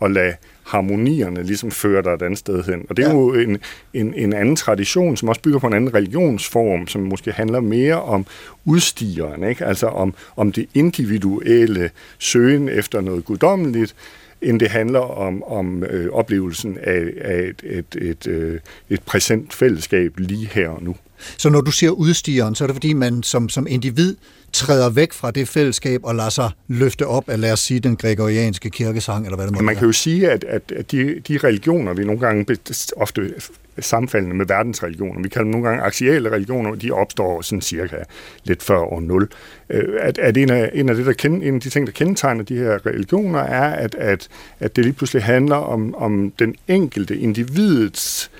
[0.00, 0.34] og lade
[0.66, 2.86] harmonierne ligesom fører dig et andet sted hen.
[2.88, 3.14] Og det er ja.
[3.14, 3.58] jo en,
[3.94, 8.02] en, en anden tradition, som også bygger på en anden religionsform, som måske handler mere
[8.02, 8.26] om
[8.64, 9.64] udstigeren, ikke?
[9.64, 13.94] altså om, om det individuelle søgen efter noget guddommeligt,
[14.42, 19.54] end det handler om, om øh, oplevelsen af, af et, et, et, øh, et præsent
[19.54, 20.96] fællesskab lige her og nu.
[21.36, 24.16] Så når du siger udstigeren, så er det fordi, man som, som individ
[24.52, 27.96] træder væk fra det fællesskab og lader sig løfte op af, lad os sige, den
[27.96, 31.38] gregorianske kirkesang, eller hvad det må Men man kan jo sige, at, at de, de
[31.38, 32.56] religioner, vi nogle gange
[32.96, 33.34] ofte
[33.80, 37.96] sammenfaldende med verdensreligioner, vi kalder dem nogle gange axiale religioner, de opstår sådan cirka
[38.44, 39.28] lidt før år 0.
[39.70, 41.92] Øh, at, at en, af, en, af det, der kende, en af de ting, der
[41.92, 44.28] kendetegner de her religioner, er, at, at,
[44.60, 48.30] at det lige pludselig handler om, om den enkelte individets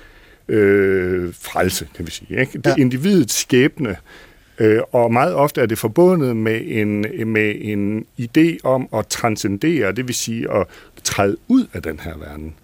[0.47, 2.39] øh, frelse, kan vi sige.
[2.39, 2.57] Ikke?
[2.57, 2.75] Det ja.
[2.77, 3.95] individets skæbne,
[4.59, 9.91] øh, og meget ofte er det forbundet med en, med en idé om at transcendere,
[9.91, 10.67] det vil sige at
[11.03, 12.55] træde ud af den her verden.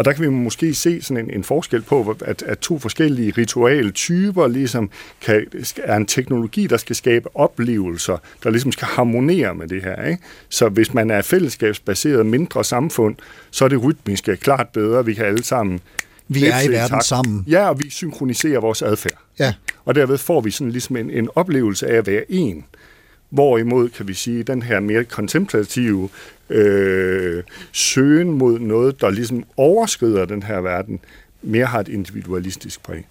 [0.00, 3.32] Og der kan vi måske se sådan en, en forskel på, at, at to forskellige
[3.38, 9.68] ritualtyper ligesom kan, er en teknologi, der skal skabe oplevelser, der ligesom skal harmonere med
[9.68, 10.04] det her.
[10.04, 10.22] Ikke?
[10.48, 13.16] Så hvis man er fællesskabsbaseret mindre samfund,
[13.50, 15.04] så er det rytmiske klart bedre.
[15.04, 15.80] Vi kan alle sammen
[16.28, 17.02] vi er i verden tak.
[17.02, 17.44] sammen.
[17.48, 19.18] Ja, og vi synkroniserer vores adfærd.
[19.38, 19.54] Ja.
[19.84, 22.64] Og derved får vi sådan ligesom en, en oplevelse af at være en.
[23.30, 26.08] Hvorimod, kan vi sige, den her mere kontemplative
[26.50, 31.00] øh, søgen mod noget, der ligesom overskrider den her verden,
[31.42, 33.06] mere har et individualistisk præg.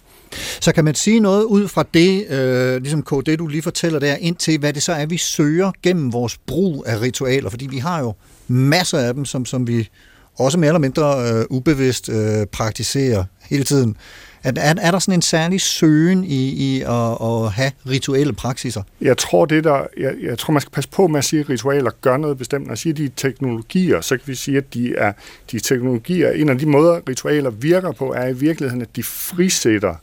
[0.60, 3.98] Så kan man sige noget ud fra det, øh, ligesom K, det du lige fortæller
[3.98, 7.66] der, ind til hvad det så er, vi søger gennem vores brug af ritualer, fordi
[7.66, 8.14] vi har jo
[8.48, 9.88] masser af dem, som, som vi
[10.38, 13.96] også mere eller mindre øh, ubevidst øh, praktiserer hele tiden.
[14.42, 18.82] Er, er, er der sådan en særlig søgen i, i at, at have rituelle praksiser?
[19.00, 21.48] Jeg tror, det der, jeg, jeg tror, man skal passe på med at sige, at
[21.48, 22.66] ritualer gør noget bestemt.
[22.66, 25.12] Når jeg siger, at de er teknologier, så kan vi sige, at de er
[25.50, 26.30] de er teknologier.
[26.30, 29.94] En af de måder, ritualer virker på, er i virkeligheden, at de frisætter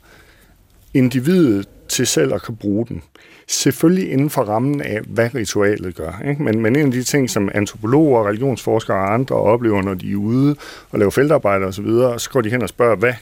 [0.94, 3.02] individet til selv at kan bruge den.
[3.50, 6.22] Selvfølgelig inden for rammen af, hvad ritualet gør.
[6.28, 6.42] Ikke?
[6.42, 10.16] Men, men en af de ting, som antropologer, religionsforskere og andre oplever, når de er
[10.16, 10.56] ude
[10.90, 13.14] og laver feltarbejde osv., så, videre, så går de hen og spørger, hvad,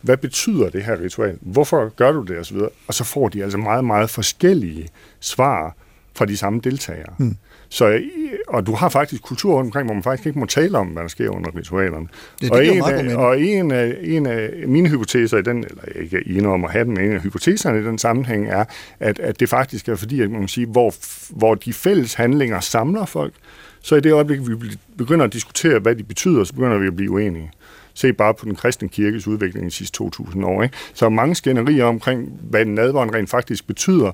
[0.00, 1.38] hvad betyder det her ritual?
[1.40, 2.38] Hvorfor gør du det?
[2.38, 2.70] Og så, videre.
[2.86, 4.88] og så får de altså meget, meget forskellige
[5.20, 5.76] svar
[6.14, 7.14] fra de samme deltagere.
[7.18, 7.36] Mm.
[7.74, 8.00] Så,
[8.48, 11.08] og du har faktisk kultur omkring, hvor man faktisk ikke må tale om, hvad der
[11.08, 12.08] sker under ritualerne.
[12.40, 15.82] Det, det og, en af, og en af, en af mine hypoteser i den, eller
[15.94, 18.64] ikke en om at have den, men en af hypoteserne i den sammenhæng er,
[19.00, 20.94] at, at det faktisk er fordi, at man kan sige, hvor,
[21.30, 23.34] hvor de fælles handlinger samler folk,
[23.82, 24.54] så i det øjeblik, vi
[24.98, 27.50] begynder at diskutere, hvad de betyder, så begynder vi at blive uenige.
[27.94, 30.62] Se bare på den kristne kirkes udvikling de sidste 2.000 år.
[30.62, 30.76] Ikke?
[30.94, 34.12] Så mange skænderier omkring, hvad nadvånd rent faktisk betyder,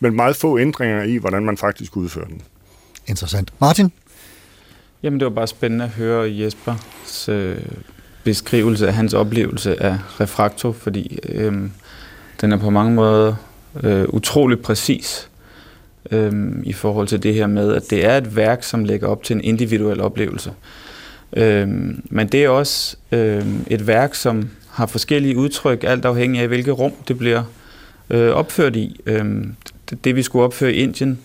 [0.00, 2.42] men meget få ændringer i, hvordan man faktisk udfører den.
[3.06, 3.52] Interessant.
[3.60, 3.92] Martin?
[5.02, 7.58] Jamen, det var bare spændende at høre Jespers øh,
[8.24, 11.52] beskrivelse af hans oplevelse af Refrakto, fordi øh,
[12.40, 13.34] den er på mange måder
[13.82, 15.28] øh, utrolig præcis
[16.10, 16.32] øh,
[16.64, 19.36] i forhold til det her med, at det er et værk, som lægger op til
[19.36, 20.52] en individuel oplevelse.
[21.36, 21.68] Øh,
[22.04, 26.78] men det er også øh, et værk, som har forskellige udtryk, alt afhængig af, hvilket
[26.78, 27.42] rum det bliver
[28.10, 29.00] øh, opført i.
[29.06, 29.24] Øh,
[29.90, 31.18] det, det, vi skulle opføre i Indien,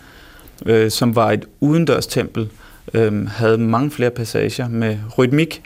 [0.66, 2.50] øh, som var et udendørs tempel,
[2.94, 5.62] øh, havde mange flere passager med rytmik.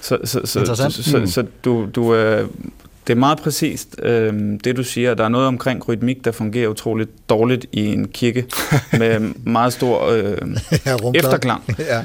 [0.00, 2.48] Så, så, så, så, så, så du, du, øh,
[3.06, 5.14] det er meget præcist, øh, det du siger.
[5.14, 8.44] Der er noget omkring rytmik, der fungerer utroligt dårligt i en kirke
[8.98, 10.38] med meget stor øh,
[10.86, 11.62] ja, efterklang.
[11.78, 12.02] Ja.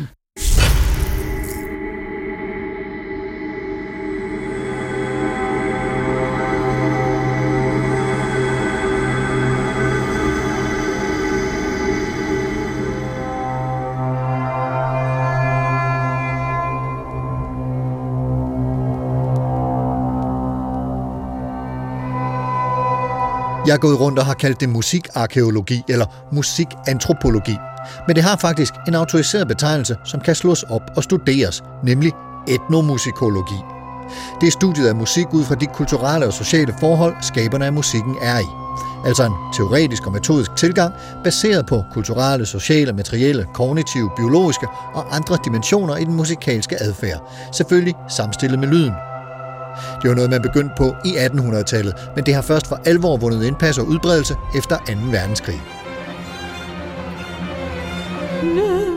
[23.67, 27.58] Jeg er gået rundt og har kaldt det musikarkeologi eller musikantropologi.
[28.08, 32.12] Men det har faktisk en autoriseret betegnelse, som kan slås op og studeres, nemlig
[32.47, 33.56] etnomusikologi.
[34.41, 38.15] Det er studiet af musik ud fra de kulturelle og sociale forhold, skaberne af musikken
[38.21, 38.49] er i.
[39.06, 45.38] Altså en teoretisk og metodisk tilgang, baseret på kulturelle, sociale, materielle, kognitive, biologiske og andre
[45.45, 47.32] dimensioner i den musikalske adfærd.
[47.52, 49.12] Selvfølgelig samstillet med lyden.
[50.01, 53.43] Det var noget, man begyndte på i 1800-tallet, men det har først for alvor vundet
[53.43, 54.83] indpas og udbredelse efter 2.
[55.12, 55.62] verdenskrig.
[58.43, 58.92] Namia.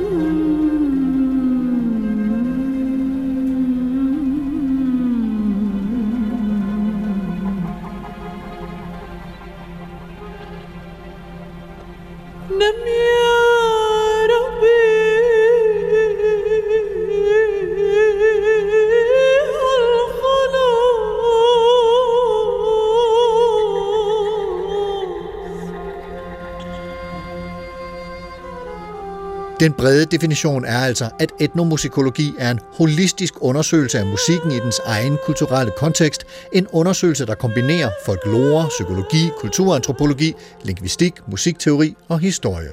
[29.66, 34.80] Den brede definition er altså, at etnomusikologi er en holistisk undersøgelse af musikken i dens
[34.86, 36.26] egen kulturelle kontekst.
[36.52, 42.68] En undersøgelse, der kombinerer folklore, psykologi, kulturantropologi, lingvistik, musikteori og historie.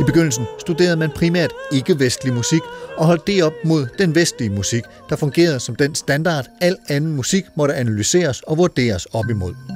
[0.00, 2.62] I begyndelsen studerede man primært ikke-vestlig musik
[2.96, 7.16] og holdt det op mod den vestlige musik, der fungerede som den standard, al anden
[7.16, 9.75] musik måtte analyseres og vurderes op imod.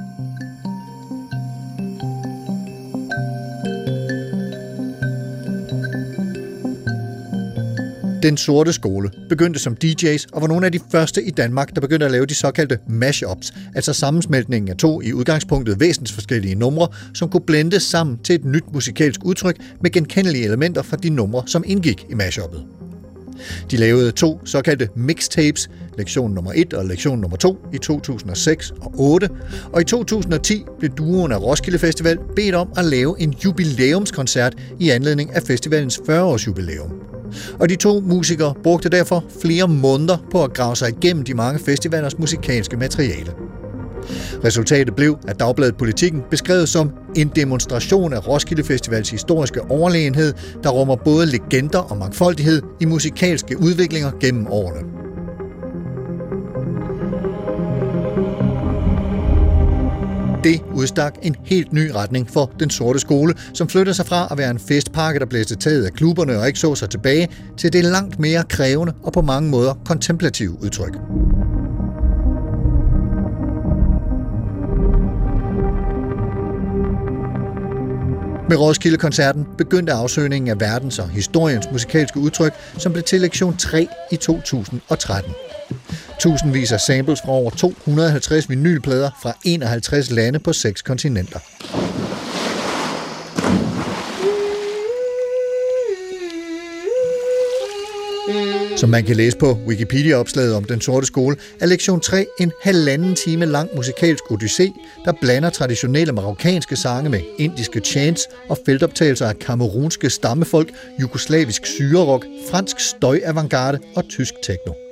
[8.23, 11.81] Den sorte skole begyndte som DJ's og var nogle af de første i Danmark, der
[11.81, 17.29] begyndte at lave de såkaldte mashups, altså sammensmeltningen af to i udgangspunktet væsensforskellige numre, som
[17.29, 21.63] kunne blendes sammen til et nyt musikalsk udtryk med genkendelige elementer fra de numre, som
[21.67, 22.63] indgik i mashuppet.
[23.71, 28.93] De lavede to såkaldte mixtapes, lektion nummer 1 og lektion nummer 2 i 2006 og
[28.97, 29.29] 8,
[29.73, 34.89] og i 2010 blev duoen af Roskilde Festival bedt om at lave en jubilæumskoncert i
[34.89, 37.10] anledning af festivalens 40-års jubilæum.
[37.59, 41.59] Og de to musikere brugte derfor flere måneder på at grave sig igennem de mange
[41.59, 43.31] festivalers musikalske materiale.
[44.43, 50.69] Resultatet blev, at Dagbladet Politikken beskrevet som en demonstration af Roskilde Festivals historiske overlegenhed, der
[50.69, 55.10] rummer både legender og mangfoldighed i musikalske udviklinger gennem årene.
[60.43, 64.37] Det udstak en helt ny retning for den sorte skole, som flyttede sig fra at
[64.37, 67.83] være en festpakke, der blæste taget af klubberne og ikke så sig tilbage, til det
[67.83, 70.93] langt mere krævende og på mange måder kontemplative udtryk.
[78.49, 83.87] Med Roskilde-koncerten begyndte afsøgningen af verdens og historiens musikalske udtryk, som blev til lektion 3
[84.11, 85.33] i 2013.
[86.19, 91.39] Tusindvis af samples fra over 250 vinylplader fra 51 lande på seks kontinenter.
[98.81, 103.15] Som man kan læse på Wikipedia-opslaget om Den Sorte Skole, er lektion 3 en halvanden
[103.15, 104.63] time lang musikalsk odyssé,
[105.05, 110.69] der blander traditionelle marokkanske sange med indiske chants og feltoptagelser af kamerunske stammefolk,
[111.01, 114.90] jugoslavisk syrerok, fransk støj-avantgarde og tysk techno.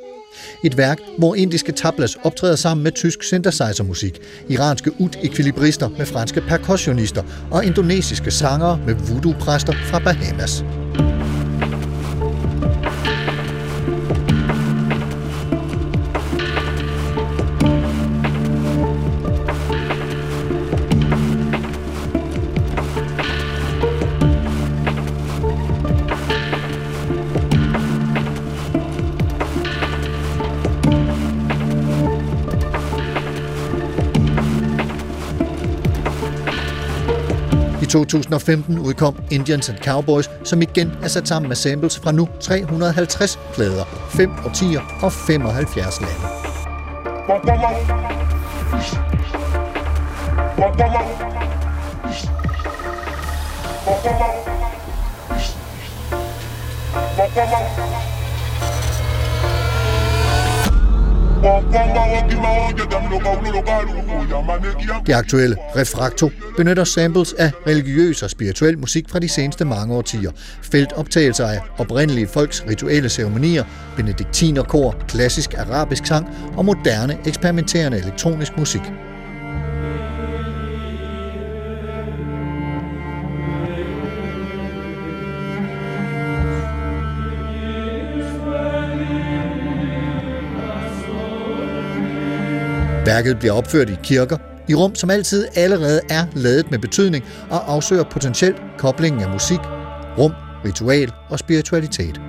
[0.63, 7.23] Et værk, hvor indiske tablas optræder sammen med tysk synthesizermusik, iranske ud-ekvilibrister med franske percussionister
[7.51, 10.63] og indonesiske sangere med voodoo-præster fra Bahamas.
[37.89, 43.39] 2015 udkom Indians and Cowboys, som igen er sat sammen med samples fra nu 350
[43.53, 46.15] plader, 5 årtier og 75 lande.
[65.07, 70.31] Det aktuelle Refracto benytter samples af religiøs og spirituel musik fra de seneste mange årtier.
[70.71, 73.63] Feltoptagelser af oprindelige folks rituelle ceremonier,
[73.95, 78.81] benediktinerkor, klassisk arabisk sang og moderne eksperimenterende elektronisk musik.
[93.09, 97.71] Værket bliver opført i kirker, i rum, som altid allerede er ladet med betydning og
[97.71, 99.59] afsøger potentielt koblingen af musik,
[100.17, 100.33] rum,
[100.65, 102.21] ritual og spiritualitet.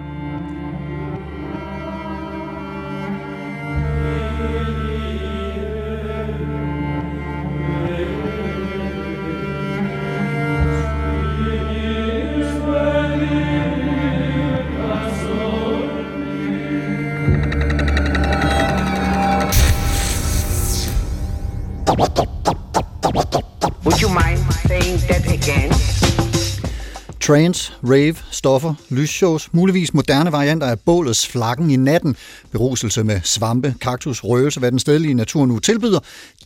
[27.30, 32.16] Trance, rave, stoffer, lysshows, muligvis moderne varianter af bålets flakken i natten,
[32.52, 35.98] beruselse med svampe, kaktus, røgelse, hvad den stedlige natur nu tilbyder,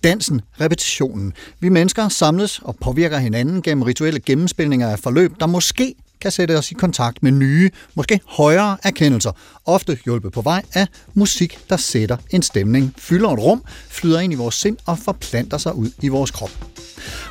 [0.03, 1.32] dansen, repetitionen.
[1.61, 5.95] Vi mennesker samles og påvirker hinanden gennem rituelle gennemspilninger af forløb, der måske
[6.25, 9.33] kan sætte os i kontakt med nye, måske højere erkendelser,
[9.64, 14.33] ofte hjulpet på vej af musik, der sætter en stemning, fylder et rum, flyder ind
[14.33, 16.51] i vores sind og forplanter sig ud i vores krop.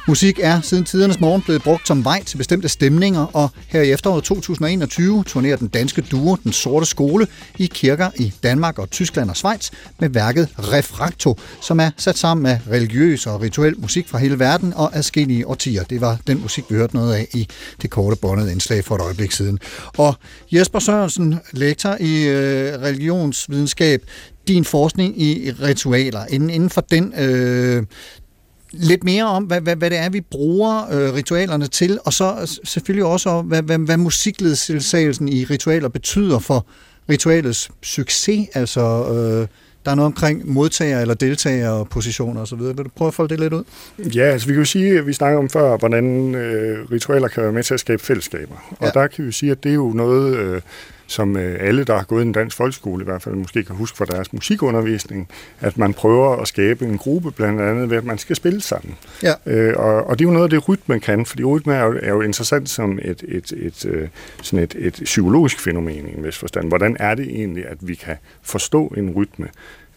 [0.07, 3.91] Musik er siden tidernes morgen blevet brugt som vej til bestemte stemninger, og her i
[3.91, 7.27] efteråret 2021 turnerer den danske duo Den Sorte Skole
[7.57, 12.43] i kirker i Danmark og Tyskland og Schweiz med værket Refracto, som er sat sammen
[12.43, 15.83] med religiøs og rituel musik fra hele verden og adskillige årtier.
[15.83, 17.47] Det var den musik, vi hørte noget af i
[17.81, 19.59] det korte båndede indslag for et øjeblik siden.
[19.97, 20.15] Og
[20.51, 24.03] Jesper Sørensen, lektor i øh, religionsvidenskab,
[24.47, 26.25] din forskning i ritualer.
[26.25, 27.83] Inden, inden for den, øh,
[28.71, 32.59] lidt mere om, hvad, hvad, hvad det er, vi bruger øh, ritualerne til, og så
[32.63, 36.65] selvfølgelig også hvad, hvad, hvad musikledsagelsen i ritualer betyder for
[37.09, 38.47] ritualets succes.
[38.53, 39.47] Altså, øh,
[39.85, 42.59] der er noget omkring modtager eller deltager positioner osv.
[42.59, 43.63] Vil du prøve at folde det lidt ud?
[44.15, 47.43] Ja, altså vi kan jo sige, at vi snakker om før, hvordan øh, ritualer kan
[47.43, 48.75] være med til at skabe fællesskaber.
[48.79, 48.99] Og Ja.
[48.99, 50.61] der kan vi sige, at det er jo noget, øh,
[51.13, 53.75] som øh, alle, der har gået i en dansk folkeskole i hvert fald, måske kan
[53.75, 58.05] huske fra deres musikundervisning, at man prøver at skabe en gruppe, blandt andet ved, at
[58.05, 58.95] man skal spille sammen.
[59.23, 59.33] Ja.
[59.45, 61.99] Øh, og, og det er jo noget af det, rytmen kan, fordi rytme er jo,
[62.01, 64.07] er jo interessant som et, et, et, øh,
[64.41, 66.67] sådan et, et psykologisk fænomen i en vis forstand.
[66.67, 69.47] Hvordan er det egentlig, at vi kan forstå en rytme?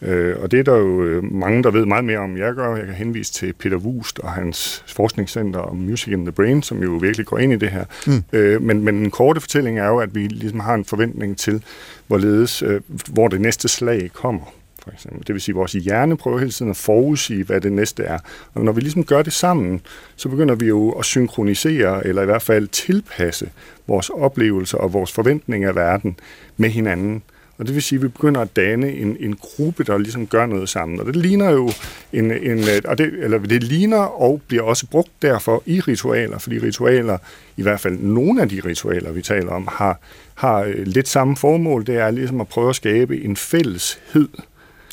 [0.03, 2.36] Øh, og det er der jo øh, mange, der ved meget mere om.
[2.36, 6.32] Jeg gør, jeg kan henvise til Peter Wust og hans forskningscenter om Music in the
[6.32, 7.84] Brain, som jo virkelig går ind i det her.
[8.07, 8.24] Mm.
[8.32, 11.62] Øh, men, men den korte fortælling er jo, at vi ligesom har en forventning til,
[12.07, 12.80] hvorledes, øh,
[13.12, 14.53] hvor det næste slag kommer
[14.86, 15.26] for eksempel.
[15.26, 18.18] Det vil sige, at vores hjerne prøver hele tiden at forudsige, hvad det næste er.
[18.55, 19.80] Og når vi ligesom gør det sammen,
[20.16, 23.51] så begynder vi jo at synkronisere, eller i hvert fald tilpasse
[23.86, 26.16] vores oplevelser og vores forventninger af verden
[26.57, 27.22] med hinanden.
[27.59, 30.46] Og det vil sige, at vi begynder at danne en, en gruppe, der ligesom gør
[30.46, 31.00] noget sammen.
[31.00, 31.70] Og det ligner jo
[32.12, 36.38] en, en øh, og det, eller det ligner og bliver også brugt derfor i ritualer,
[36.38, 37.18] fordi ritualer,
[37.57, 40.00] i hvert fald nogle af de ritualer, vi taler om, har,
[40.34, 41.86] har øh, lidt samme formål.
[41.86, 44.28] Det er ligesom at prøve at skabe en fælleshed.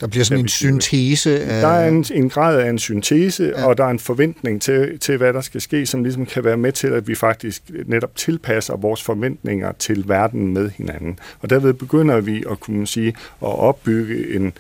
[0.04, 1.62] Der bliver sådan en syntese af...
[1.62, 3.66] Der er en, en grad af en syntese, ja.
[3.66, 6.58] og der er en forventning til, til, hvad der skal ske, som ligesom kan være
[6.58, 11.20] med til, at vi faktisk netop tilpasser vores forventninger til verden med hinanden.
[11.40, 13.08] Og derved begynder vi at kunne sige
[13.42, 14.54] at opbygge en,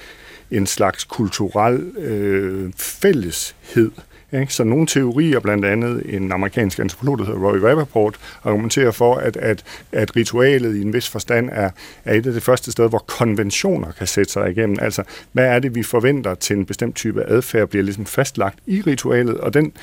[0.51, 3.91] en slags kulturel øh, fælleshed.
[4.33, 4.53] Ikke?
[4.53, 9.37] Så nogle teorier, blandt andet en amerikansk antropolog, der hedder Roy Rappaport, argumenterer for, at,
[9.37, 11.69] at, at ritualet i en vis forstand er,
[12.05, 14.77] er et af de første steder, hvor konventioner kan sætte sig igennem.
[14.81, 18.81] Altså, hvad er det, vi forventer til en bestemt type adfærd, bliver ligesom fastlagt i
[18.81, 19.73] ritualet, og den,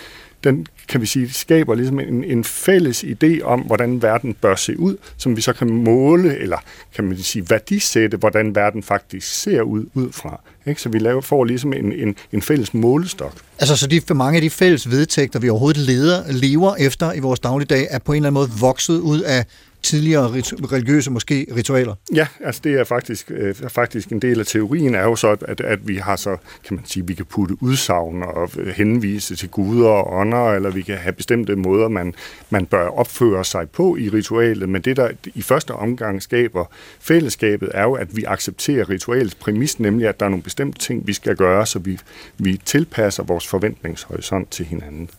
[0.45, 4.79] den kan vi sige, skaber ligesom en, en fælles idé om, hvordan verden bør se
[4.79, 6.59] ud, som vi så kan måle, eller
[6.95, 10.41] kan man sige værdisætte, hvordan verden faktisk ser ud ud fra.
[10.67, 10.81] Ikke?
[10.81, 13.35] Så vi laver, får ligesom en, en, en fælles målestok.
[13.59, 17.19] Altså, så de, for mange af de fælles vedtægter, vi overhovedet leder, lever efter i
[17.19, 19.45] vores dagligdag, er på en eller anden måde vokset ud af
[19.83, 20.27] tidligere
[20.73, 21.95] religiøse, måske ritualer.
[22.15, 25.61] Ja, altså det er faktisk, øh, faktisk en del af teorien, er jo så, at,
[25.61, 29.49] at vi har så, kan man sige, vi kan putte udsagn og øh, henvise til
[29.49, 32.15] guder og ånder, eller vi kan have bestemte måder, man,
[32.51, 36.65] man bør opføre sig på i ritualet, men det, der i første omgang skaber
[37.01, 41.07] fællesskabet, er jo, at vi accepterer ritualets præmis, nemlig at der er nogle bestemte ting,
[41.07, 41.99] vi skal gøre, så vi,
[42.39, 45.11] vi tilpasser vores forventningshorisont til hinanden.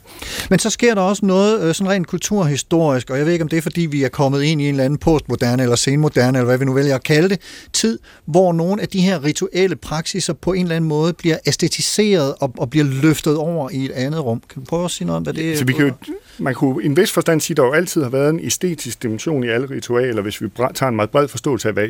[0.49, 3.49] Men så sker der også noget øh, sådan rent kulturhistorisk, og jeg ved ikke, om
[3.49, 6.45] det er, fordi vi er kommet ind i en eller anden postmoderne eller senmoderne, eller
[6.45, 7.39] hvad vi nu vælger at kalde det,
[7.74, 12.36] tid, hvor nogle af de her rituelle praksiser på en eller anden måde bliver æstetiseret
[12.39, 14.41] og, og bliver løftet over i et andet rum.
[14.49, 15.57] Kan du prøve at sige noget om, hvad det er?
[15.57, 15.93] Så vi kan jo,
[16.39, 19.03] man kunne i en vis forstand sige, at der jo altid har været en æstetisk
[19.03, 21.88] dimension i alle ritualer, hvis vi tager en meget bred forståelse af, hvad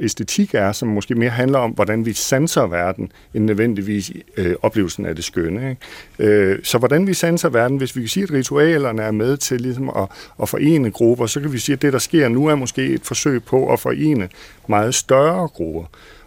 [0.00, 5.06] æstetik er, som måske mere handler om, hvordan vi sanser verden, end nødvendigvis øh, oplevelsen
[5.06, 5.76] af det skønne.
[6.18, 6.32] Ikke?
[6.32, 9.60] Øh, så hvordan vi sanser verden, hvis vi kan sige, at ritualerne er med til
[9.60, 10.08] ligesom at,
[10.42, 13.04] at forene grupper, så kan vi sige, at det, der sker nu, er måske et
[13.04, 14.28] forsøg på at forene
[14.68, 15.84] meget større grupper.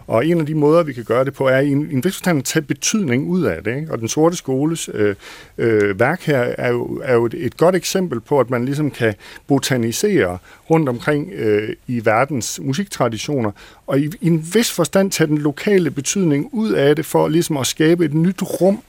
[0.10, 2.14] Og en af de måder, vi kan gøre det på, er i en, en vis
[2.14, 3.76] forstand at tage betydning ud af det.
[3.76, 3.92] Ikke?
[3.92, 5.16] Og den sorte skoles øh,
[5.58, 8.92] øh, værk her er jo, er jo et, et godt eksempel på, at man ligesom
[8.92, 9.14] kan
[9.48, 10.38] botanisere
[10.70, 13.52] rundt omkring øh, i verdens musiktraditioner,
[13.88, 17.58] og i, i en vis forstand tage den lokale betydning ud af det, for ligesom
[17.58, 18.82] at skabe et nyt rum,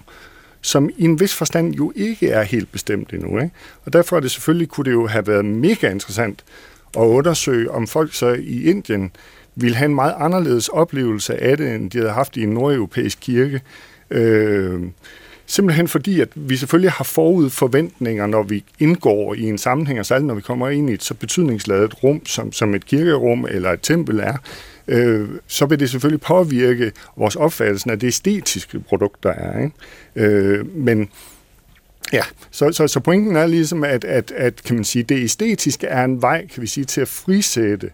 [0.61, 3.39] som i en vis forstand jo ikke er helt bestemt endnu.
[3.39, 3.51] Ikke?
[3.85, 6.45] Og derfor er det selvfølgelig, kunne det jo have været mega interessant
[6.97, 9.11] at undersøge, om folk så i Indien
[9.55, 13.19] ville have en meget anderledes oplevelse af det, end de havde haft i en nordeuropæisk
[13.21, 13.61] kirke.
[14.11, 14.81] Øh,
[15.47, 20.07] simpelthen fordi, at vi selvfølgelig har forud forventninger, når vi indgår i en sammenhæng, og
[20.07, 23.73] særligt når vi kommer ind i et så betydningsladet rum, som, som et kirkerum eller
[23.73, 24.37] et tempel er,
[24.89, 29.61] øh, så vil det selvfølgelig påvirke vores opfattelse af det æstetiske produkt, der er.
[29.62, 29.74] Ikke?
[30.16, 31.09] Øh, men
[32.12, 35.87] Ja, så, så, så pointen er ligesom, at, at, at kan man sige, det æstetiske
[35.87, 37.91] er en vej, kan vi sige, til at frisætte,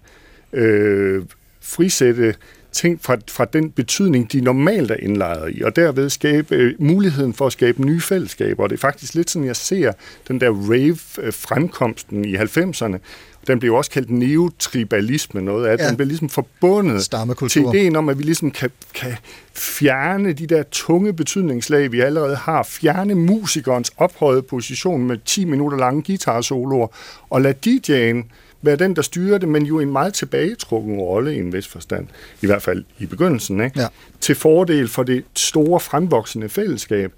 [0.53, 1.23] øh,
[1.61, 2.35] frisætte
[2.73, 7.35] ting fra, fra den betydning, de normalt er indlejret i, og derved skabe øh, muligheden
[7.35, 8.63] for at skabe nye fællesskaber.
[8.63, 9.93] Og det er faktisk lidt sådan, jeg ser
[10.29, 12.99] den der rave-fremkomsten øh, i 90'erne.
[13.47, 15.77] Den blev også kaldt neotribalisme, noget af.
[15.77, 15.89] Ja.
[15.89, 17.11] Den blev ligesom forbundet
[17.51, 19.13] til ideen om, at vi ligesom kan, kan
[19.55, 25.79] fjerne de der tunge betydningslag, vi allerede har, fjerne musikernes ophøjede position med 10 minutter
[25.79, 26.89] lange guitarsoloer,
[27.31, 28.25] og lade DJ'en
[28.63, 32.07] være den, der styrer det, men jo en meget tilbagetrukken rolle i en vis forstand,
[32.43, 33.81] i hvert fald i begyndelsen, ikke?
[33.81, 33.87] Ja.
[34.21, 37.13] til fordel for det store fremvoksende fællesskab,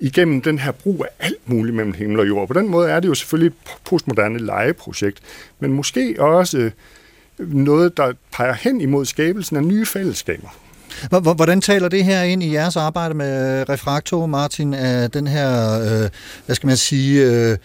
[0.00, 2.48] igennem den her brug af alt muligt mellem himmel og jord.
[2.48, 5.18] På den måde er det jo selvfølgelig et postmoderne legeprojekt,
[5.60, 6.58] men måske også
[7.38, 10.48] øh, noget, der peger hen imod skabelsen af nye fællesskaber.
[11.34, 15.80] Hvordan taler det her ind i jeres arbejde med øh, Refrakto, Martin, af den her,
[15.80, 16.08] øh,
[16.46, 17.56] hvad skal man sige, øh,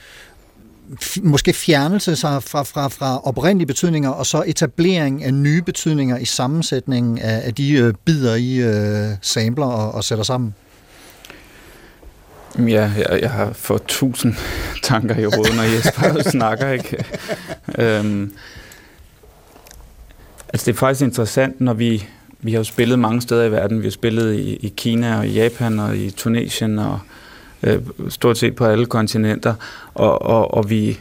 [1.23, 6.25] måske fjernelse sig fra, fra, fra oprindelige betydninger, og så etablering af nye betydninger i
[6.25, 10.53] sammensætningen af, af de øh, bidder, I øh, samler og, og sætter sammen?
[12.57, 14.35] Ja, jeg, jeg har fået tusind
[14.83, 17.05] tanker i hovedet, når Jesper snakker, ikke?
[17.77, 18.33] Øhm,
[20.49, 22.07] altså, det er faktisk interessant, når vi...
[22.45, 23.79] Vi har jo spillet mange steder i verden.
[23.79, 26.99] Vi har spillet i, i Kina og i Japan og i Tunesien og
[27.63, 29.53] øh, stort set på alle kontinenter.
[29.93, 30.99] Og, og, og vi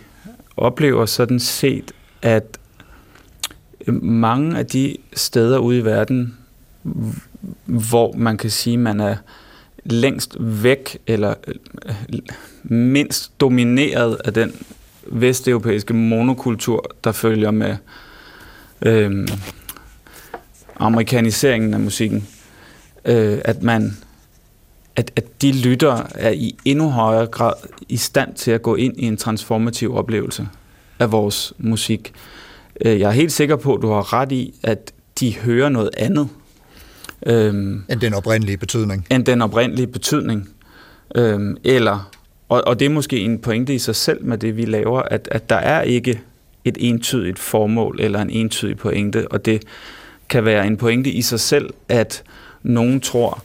[0.57, 1.93] oplever sådan set,
[2.23, 2.59] at
[4.03, 6.37] mange af de steder ude i verden,
[7.65, 9.17] hvor man kan sige, man er
[9.85, 12.19] længst væk eller øh,
[12.63, 14.53] mindst domineret af den
[15.07, 17.77] vesteuropæiske monokultur, der følger med
[18.83, 19.29] øh,
[20.77, 22.29] amerikaniseringen af musikken.
[23.05, 23.97] Øh, at man
[24.97, 27.53] at, at de lytter er i endnu højere grad
[27.89, 30.49] i stand til at gå ind i en transformativ oplevelse
[30.99, 32.13] af vores musik.
[32.81, 35.91] Øh, jeg er helt sikker på, at du har ret i, at de hører noget
[35.97, 36.29] andet.
[37.27, 39.07] Øhm, End den oprindelige betydning.
[39.11, 40.49] end den oprindelige betydning.
[41.15, 42.11] Øhm, eller,
[42.49, 45.29] og, og det er måske en pointe i sig selv med det, vi laver, at,
[45.31, 46.21] at der er ikke
[46.65, 49.63] et entydigt formål eller en entydig pointe, og det
[50.29, 52.23] kan være en pointe i sig selv, at
[52.63, 53.45] nogen tror,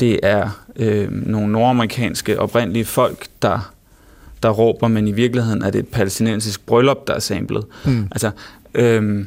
[0.00, 3.72] det er øh, nogle nordamerikanske oprindelige folk, der,
[4.42, 7.64] der råber, men i virkeligheden er det et palæstinensisk bryllup, der er samlet.
[7.84, 8.08] Mm.
[8.10, 8.30] Altså,
[8.74, 9.26] øhm,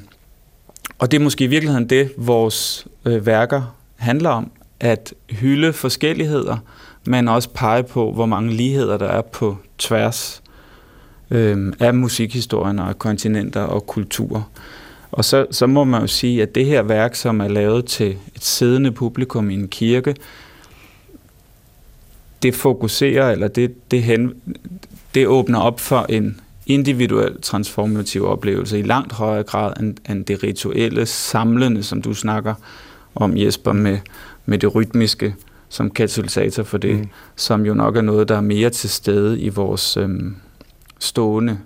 [1.02, 6.58] og det er måske i virkeligheden det, vores øh, værker handler om, at hylde forskelligheder,
[7.06, 10.44] men også pege på, hvor mange ligheder der er på tværs
[11.32, 14.52] øh, af musikhistorien og af kontinenter og kulturer.
[15.12, 18.18] Og så, så må man jo sige, at det her værk, som er lavet til
[18.36, 20.16] et siddende publikum i en kirke,
[22.44, 24.34] det fokuserer, eller det, det, hen,
[25.16, 30.44] det åbner op for en individuel transformativ oplevelse i langt højere grad end, end det
[30.44, 32.54] rituelle samlende, som du snakker
[33.16, 33.98] om, Jesper, med,
[34.46, 35.36] med det rytmiske
[35.70, 37.08] som katalysator for det, mm.
[37.36, 40.36] som jo nok er noget, der er mere til stede i vores øhm,
[41.00, 41.58] stående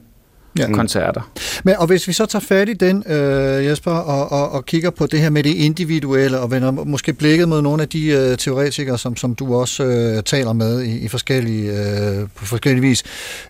[0.60, 0.72] Ja.
[0.74, 1.32] koncerter.
[1.64, 4.90] Men, og hvis vi så tager fat i den, øh, Jesper, og, og, og kigger
[4.90, 8.38] på det her med det individuelle, og vender måske blikket mod nogle af de øh,
[8.38, 13.04] teoretikere, som, som du også øh, taler med i, i forskellige, øh, på forskellige vis,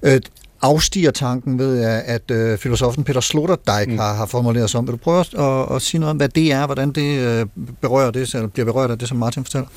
[0.04, 0.20] øh,
[0.66, 3.98] afstiger tanken ved, at øh, filosofen Peter Sloterdijk mm.
[3.98, 4.88] har, har formuleret sig om.
[4.88, 7.46] Vil du prøve at, at, at sige noget om, hvad det er, hvordan det øh,
[7.82, 9.68] berører det, eller bliver berørt af det, som Martin fortæller?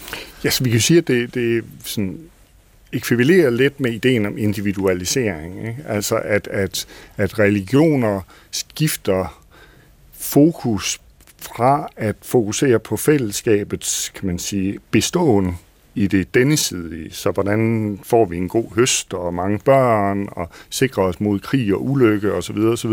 [0.45, 2.19] Ja, så vi kan sige, at det, det sådan
[2.93, 5.59] ekvivalerer lidt med ideen om individualisering.
[5.59, 5.85] Ikke?
[5.89, 6.87] Altså, at, at,
[7.17, 8.21] at religioner
[8.51, 9.43] skifter
[10.19, 10.99] fokus
[11.39, 15.59] fra at fokusere på fællesskabets, kan man sige, beståen
[15.99, 17.11] i det dennesidige.
[17.11, 21.75] Så hvordan får vi en god høst og mange børn og sikrer os mod krig
[21.75, 22.57] og ulykke osv.
[22.57, 22.93] osv.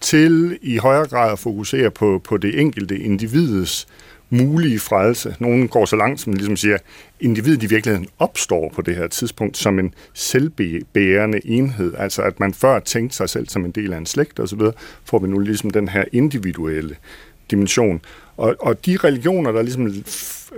[0.00, 3.88] til i højere grad at fokusere på, på det enkelte individets
[4.30, 5.36] mulige frelse.
[5.40, 6.78] Nogen går så langt, som ligesom siger,
[7.20, 11.94] individet i virkeligheden opstår på det her tidspunkt som en selvbærende enhed.
[11.98, 14.60] Altså at man før tænkte sig selv som en del af en slægt osv.,
[15.04, 16.96] får vi nu ligesom den her individuelle
[17.50, 18.00] dimension.
[18.36, 19.86] Og, og de religioner, der ligesom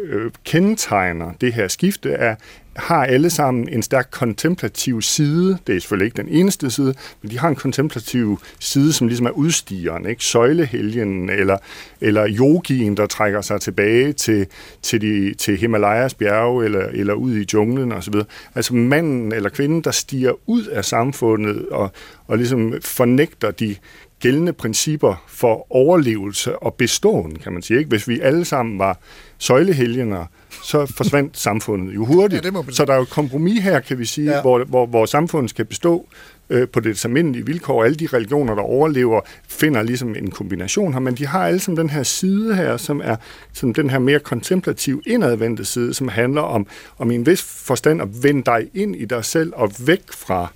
[0.02, 2.34] øh, kendetegner det her skifte, er,
[2.76, 5.58] har alle sammen en stærk kontemplativ side.
[5.66, 9.26] Det er selvfølgelig ikke den eneste side, men de har en kontemplativ side, som ligesom
[9.26, 10.24] er udstigeren, ikke?
[10.24, 11.58] Søjlehelgen eller,
[12.00, 14.46] eller yogien, der trækker sig tilbage til,
[14.82, 18.14] til, de, til Himalayas bjerge eller, eller ud i junglen osv.
[18.54, 21.92] Altså manden eller kvinden, der stiger ud af samfundet og,
[22.26, 23.76] og ligesom fornægter de
[24.20, 27.78] gældende principper for overlevelse og beståen, kan man sige.
[27.78, 27.88] Ikke?
[27.88, 28.98] Hvis vi alle sammen var
[29.38, 30.26] søjlehelgener,
[30.62, 32.44] så forsvandt samfundet jo hurtigt.
[32.44, 34.36] Ja, så der er jo et kompromis her, kan vi sige, Ja.
[34.36, 34.40] ja.
[34.40, 36.06] hvor, hvor, hvor samfundet skal bestå
[36.50, 37.84] øh, på det almindelige vilkår.
[37.84, 41.78] Alle de religioner, der overlever, finder ligesom en kombination her, men de har alle sammen
[41.78, 43.16] den her side her, som er
[43.52, 46.66] som den her mere kontemplativ, indadvendte side, som handler om,
[46.98, 50.52] om i en vis forstand at vende dig ind i dig selv og væk fra,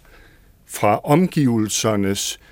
[0.66, 2.49] fra omgivelsernes øh,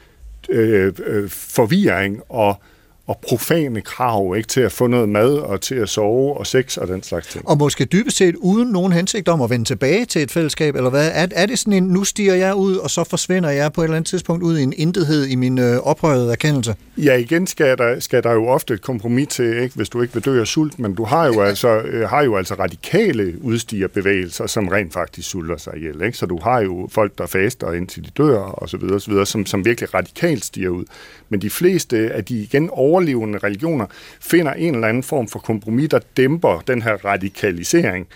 [0.49, 2.63] Øh, øh, forvirring og,
[3.09, 6.77] og profane krav ikke til at få noget mad og til at sove og sex
[6.77, 7.49] og den slags ting.
[7.49, 10.91] Og måske dybest set uden nogen hensigt om at vende tilbage til et fællesskab, eller
[10.91, 11.11] hvad?
[11.15, 13.85] Er, er det sådan en, nu stiger jeg ud, og så forsvinder jeg på et
[13.85, 16.75] eller andet tidspunkt ud i en intethed i min øh, oprørede erkendelse?
[16.97, 20.15] Ja, igen skal der, skal der jo ofte et kompromis til, ikke, hvis du ikke
[20.15, 24.47] vil dø af sult, men du har jo altså, øh, har jo altså radikale udstigerbevægelser,
[24.47, 26.03] som rent faktisk sulter sig ihjel.
[26.03, 26.19] Ikke?
[26.19, 29.11] Så du har jo folk, der faster indtil de dør, og så videre, og så
[29.11, 30.85] videre som, som virkelig radikalt stiger ud.
[31.29, 33.87] Men de fleste af de igen overlevende religioner
[34.21, 38.07] finder en eller anden form for kompromis, der dæmper den her radikalisering,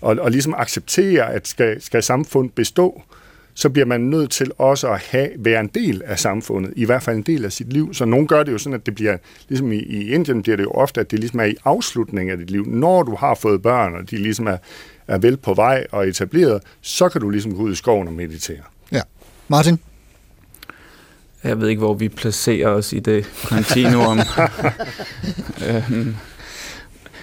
[0.00, 3.02] og, og ligesom accepterer, at skal, skal samfund bestå,
[3.54, 7.02] så bliver man nødt til også at have, være en del af samfundet, i hvert
[7.02, 7.94] fald en del af sit liv.
[7.94, 9.16] Så nogen gør det jo sådan, at det bliver,
[9.48, 12.38] ligesom i, i Indien bliver det jo ofte, at det ligesom er i afslutningen af
[12.38, 12.66] dit liv.
[12.66, 14.56] Når du har fået børn, og de ligesom er,
[15.08, 18.14] er vel på vej og etableret, så kan du ligesom gå ud i skoven og
[18.14, 18.62] meditere.
[18.92, 19.00] Ja.
[19.48, 19.78] Martin?
[21.44, 24.18] Jeg ved ikke, hvor vi placerer os i det kontinuum.
[25.68, 26.16] øhm,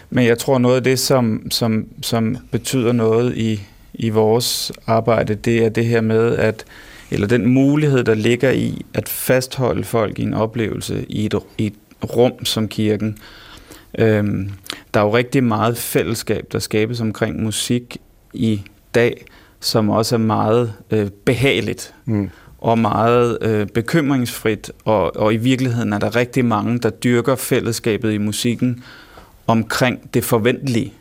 [0.10, 3.62] men jeg tror, noget af det, som, som, som betyder noget i,
[3.94, 6.66] i vores arbejde, det er det her med, at
[7.12, 11.66] eller den mulighed, der ligger i at fastholde folk i en oplevelse i et, i
[11.66, 11.74] et
[12.16, 13.18] rum som kirken.
[14.00, 14.52] Øhm,
[14.94, 17.98] der er jo rigtig meget fællesskab, der skabes omkring musik
[18.34, 18.62] i
[18.96, 19.26] dag,
[19.60, 22.30] som også er meget øh, behageligt Mm
[22.62, 28.14] og meget øh, bekymringsfrit, og, og i virkeligheden er der rigtig mange, der dyrker fællesskabet
[28.14, 28.84] i musikken
[29.48, 30.94] omkring det forventelige.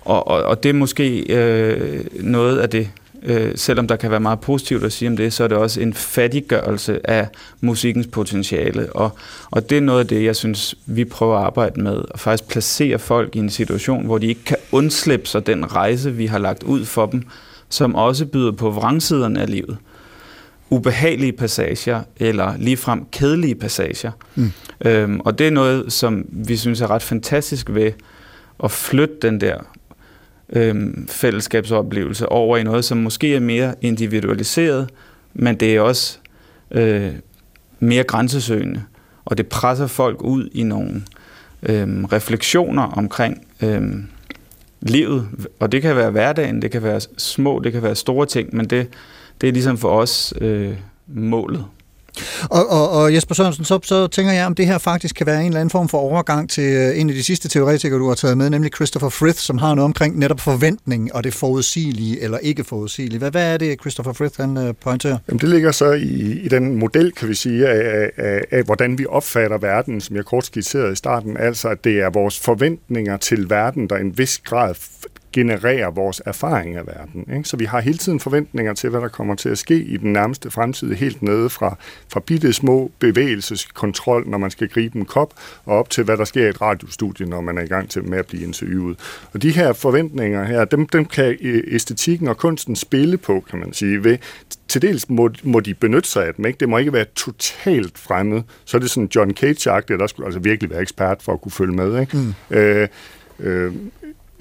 [0.00, 2.90] Og, og, og det er måske øh, noget af det,
[3.22, 5.80] øh, selvom der kan være meget positivt at sige om det, så er det også
[5.80, 7.28] en fattiggørelse af
[7.60, 8.92] musikkens potentiale.
[8.92, 9.10] Og,
[9.50, 12.48] og det er noget af det, jeg synes, vi prøver at arbejde med, at faktisk
[12.48, 16.38] placere folk i en situation, hvor de ikke kan undslippe sig den rejse, vi har
[16.38, 17.22] lagt ud for dem,
[17.68, 19.76] som også byder på vrangsiderne af livet
[20.72, 24.10] ubehagelige passager, eller ligefrem kedelige passager.
[24.34, 24.52] Mm.
[24.84, 27.92] Øhm, og det er noget, som vi synes er ret fantastisk ved
[28.64, 29.58] at flytte den der
[30.52, 34.90] øhm, fællesskabsoplevelse over i noget, som måske er mere individualiseret,
[35.34, 36.18] men det er også
[36.70, 37.12] øh,
[37.80, 38.82] mere grænsesøgende,
[39.24, 41.02] og det presser folk ud i nogle
[41.62, 44.06] øhm, refleksioner omkring øhm,
[44.80, 45.28] livet,
[45.60, 48.66] og det kan være hverdagen, det kan være små, det kan være store ting, men
[48.66, 48.88] det,
[49.42, 50.74] det er ligesom for os øh,
[51.08, 51.64] målet.
[52.50, 55.40] Og, og, og Jesper Sørensen, så, så tænker jeg, om det her faktisk kan være
[55.40, 58.14] en eller anden form for overgang til øh, en af de sidste teoretikere, du har
[58.14, 62.38] taget med, nemlig Christopher Frith, som har noget omkring netop forventning og det forudsigelige eller
[62.38, 63.18] ikke forudsigelige.
[63.18, 65.18] Hvad, hvad er det, Christopher Frith han øh, pointerer?
[65.28, 68.62] Jamen, det ligger så i, i den model, kan vi sige, af, af, af, af,
[68.62, 71.36] hvordan vi opfatter verden, som jeg kort skitserede i starten.
[71.36, 74.74] Altså, at det er vores forventninger til verden, der i en vis grad
[75.32, 77.26] genererer vores erfaring af verden.
[77.36, 77.48] Ikke?
[77.48, 80.12] Så vi har hele tiden forventninger til, hvad der kommer til at ske i den
[80.12, 81.76] nærmeste fremtid, helt nede fra,
[82.08, 86.24] fra bitte små bevægelseskontrol, når man skal gribe en kop, og op til, hvad der
[86.24, 88.98] sker i et radiostudie, når man er i gang til med at blive interviewet.
[89.32, 93.58] Og de her forventninger her, dem, dem kan øh, æstetikken og kunsten spille på, kan
[93.58, 94.18] man sige, ved
[94.72, 96.46] til dels må, må de benytte sig af dem.
[96.46, 96.60] Ikke?
[96.60, 98.42] Det må ikke være totalt fremmed.
[98.64, 101.52] Så er det sådan John Cage-agtigt, der skulle altså virkelig være ekspert for at kunne
[101.52, 102.00] følge med.
[102.00, 102.16] Ikke?
[102.16, 102.56] Mm.
[102.56, 102.88] Øh,
[103.40, 103.72] øh,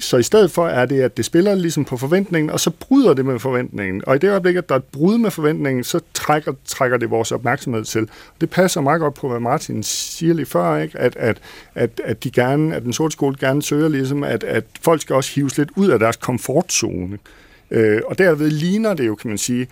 [0.02, 3.14] så i stedet for er det, at det spiller ligesom på forventningen, og så bryder
[3.14, 4.04] det med forventningen.
[4.08, 7.10] Og i det øjeblik, at der er et brud med forventningen, så trækker, trækker det
[7.10, 8.10] vores opmærksomhed til.
[8.41, 10.99] Det passer meget godt på, hvad Martin siger lige før, ikke?
[10.99, 11.38] At, at,
[11.76, 15.16] at, at, de gerne, at den sorte skole gerne søger, ligesom, at, at folk skal
[15.16, 17.18] også hives lidt ud af deres komfortzone.
[17.72, 19.68] Øh, og derved ligner det jo, kan man sige,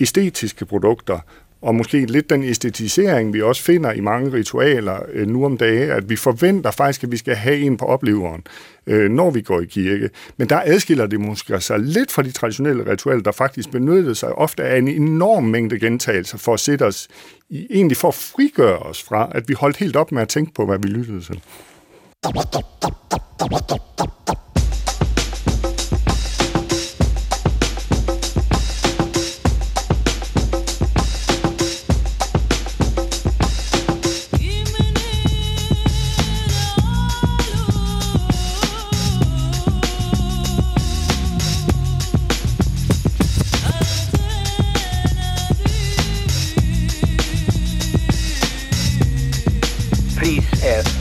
[0.00, 1.18] æstetiske produkter,
[1.66, 5.92] og måske lidt den æstetisering, vi også finder i mange ritualer øh, nu om dage,
[5.92, 8.44] at vi forventer faktisk, at vi skal have en på opleveren,
[8.86, 10.10] øh, når vi går i kirke.
[10.36, 14.32] Men der adskiller det måske sig lidt fra de traditionelle ritualer, der faktisk benyttede sig
[14.32, 17.08] ofte af en enorm mængde gentagelser for at sætte os,
[17.50, 20.54] i, egentlig for at frigøre os fra, at vi holdt helt op med at tænke
[20.54, 21.40] på, hvad vi lyttede til.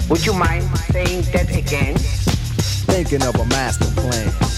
[0.10, 1.96] Would you mind saying that again?
[2.88, 4.55] Thinking of a master plan.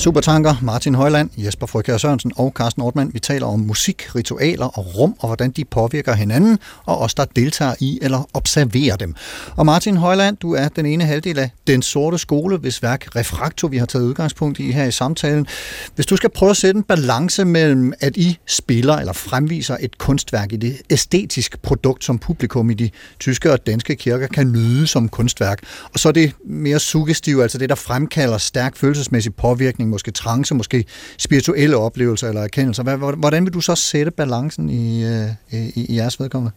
[0.00, 3.10] Supertanker, Martin Højland, Jesper Frøkjær Sørensen og Carsten Ortmann.
[3.14, 7.24] Vi taler om musik, ritualer og rum, og hvordan de påvirker hinanden, og os, der
[7.24, 9.14] deltager i eller observerer dem.
[9.56, 13.68] Og Martin Højland, du er den ene halvdel af Den Sorte Skole, hvis værk Refraktor,
[13.68, 15.46] vi har taget udgangspunkt i her i samtalen.
[15.94, 19.98] Hvis du skal prøve at sætte en balance mellem, at I spiller eller fremviser et
[19.98, 24.86] kunstværk i det æstetiske produkt, som publikum i de tyske og danske kirker kan nyde
[24.86, 25.58] som kunstværk,
[25.92, 30.54] og så er det mere suggestive, altså det, der fremkalder stærk følelsesmæssig påvirkning, måske trance,
[30.54, 30.84] måske
[31.18, 32.96] spirituelle oplevelser eller erkendelser.
[33.16, 36.52] Hvordan vil du så sætte balancen i, øh, i, i jeres vedkommende?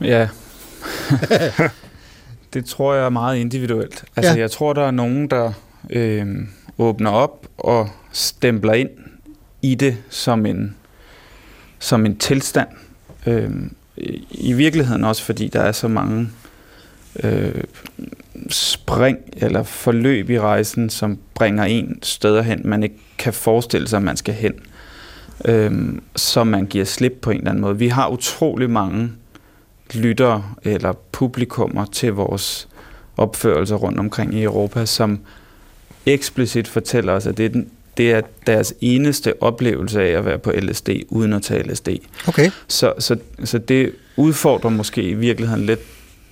[0.00, 0.28] Ja.
[2.54, 4.04] det tror jeg er meget individuelt.
[4.16, 4.38] Altså, Ja.
[4.40, 5.52] jeg tror, der er nogen, der
[5.90, 6.26] øh,
[6.78, 8.90] åbner op og stempler ind
[9.62, 10.76] i det som en,
[11.78, 12.68] som en tilstand.
[13.26, 13.50] Øh,
[13.96, 16.28] i- I virkeligheden også, fordi der er så mange
[17.22, 17.64] øh,
[18.50, 23.96] spring eller forløb i rejsen, som bringer en steder hen, man ikke kan forestille sig,
[23.96, 24.54] at man skal hen.
[25.44, 25.72] Øh,
[26.16, 27.78] som man giver slip på en eller anden måde.
[27.78, 29.12] Vi har utrolig mange
[29.94, 32.68] lyttere eller publikummer til vores
[33.16, 35.20] opførelser rundt omkring i Europa, som
[36.06, 40.38] eksplicit fortæller os, at det er, den, det er deres eneste oplevelse af at være
[40.38, 41.88] på LSD, uden at tage LSD.
[42.28, 42.50] Okay.
[42.68, 45.80] Så, så, så det udfordrer måske i virkeligheden lidt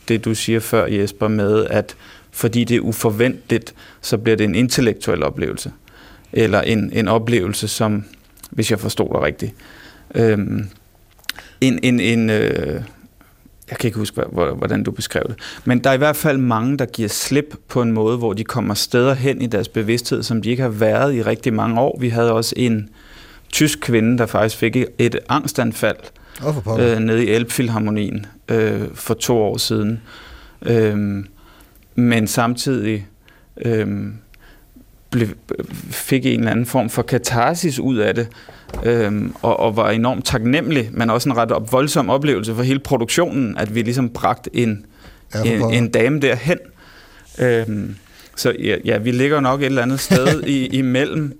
[0.08, 1.96] det, du siger før, Jesper, med, at
[2.30, 5.72] fordi det er uforventeligt, så bliver det en intellektuel oplevelse.
[6.32, 8.04] Eller en, en oplevelse, som,
[8.50, 9.54] hvis jeg forstod dig rigtigt,
[10.14, 10.68] øhm,
[11.60, 12.82] en, en, en øh,
[13.70, 16.78] jeg kan ikke huske, hvordan du beskrev det, men der er i hvert fald mange,
[16.78, 20.42] der giver slip på en måde, hvor de kommer steder hen i deres bevidsthed, som
[20.42, 21.98] de ikke har været i rigtig mange år.
[22.00, 22.88] Vi havde også en
[23.52, 25.96] tysk kvinde, der faktisk fik et angstanfald,
[26.40, 26.78] Pokker.
[26.94, 30.00] øh, nede i Elbphilharmonien øh, for to år siden.
[30.66, 31.24] Øh,
[31.94, 33.06] men samtidig
[33.64, 33.86] øh,
[35.10, 35.28] blev,
[35.90, 38.28] fik en eller anden form for katarsis ud af det,
[38.84, 42.78] øh, og, og var enormt taknemmelig, men også en ret op, voldsom oplevelse for hele
[42.78, 44.86] produktionen, at vi ligesom bragte en,
[45.34, 46.58] Ja, en, en dame derhen.
[47.38, 47.66] Øh,
[48.36, 51.38] så ja, ja, vi ligger nok et eller andet sted i, imellem.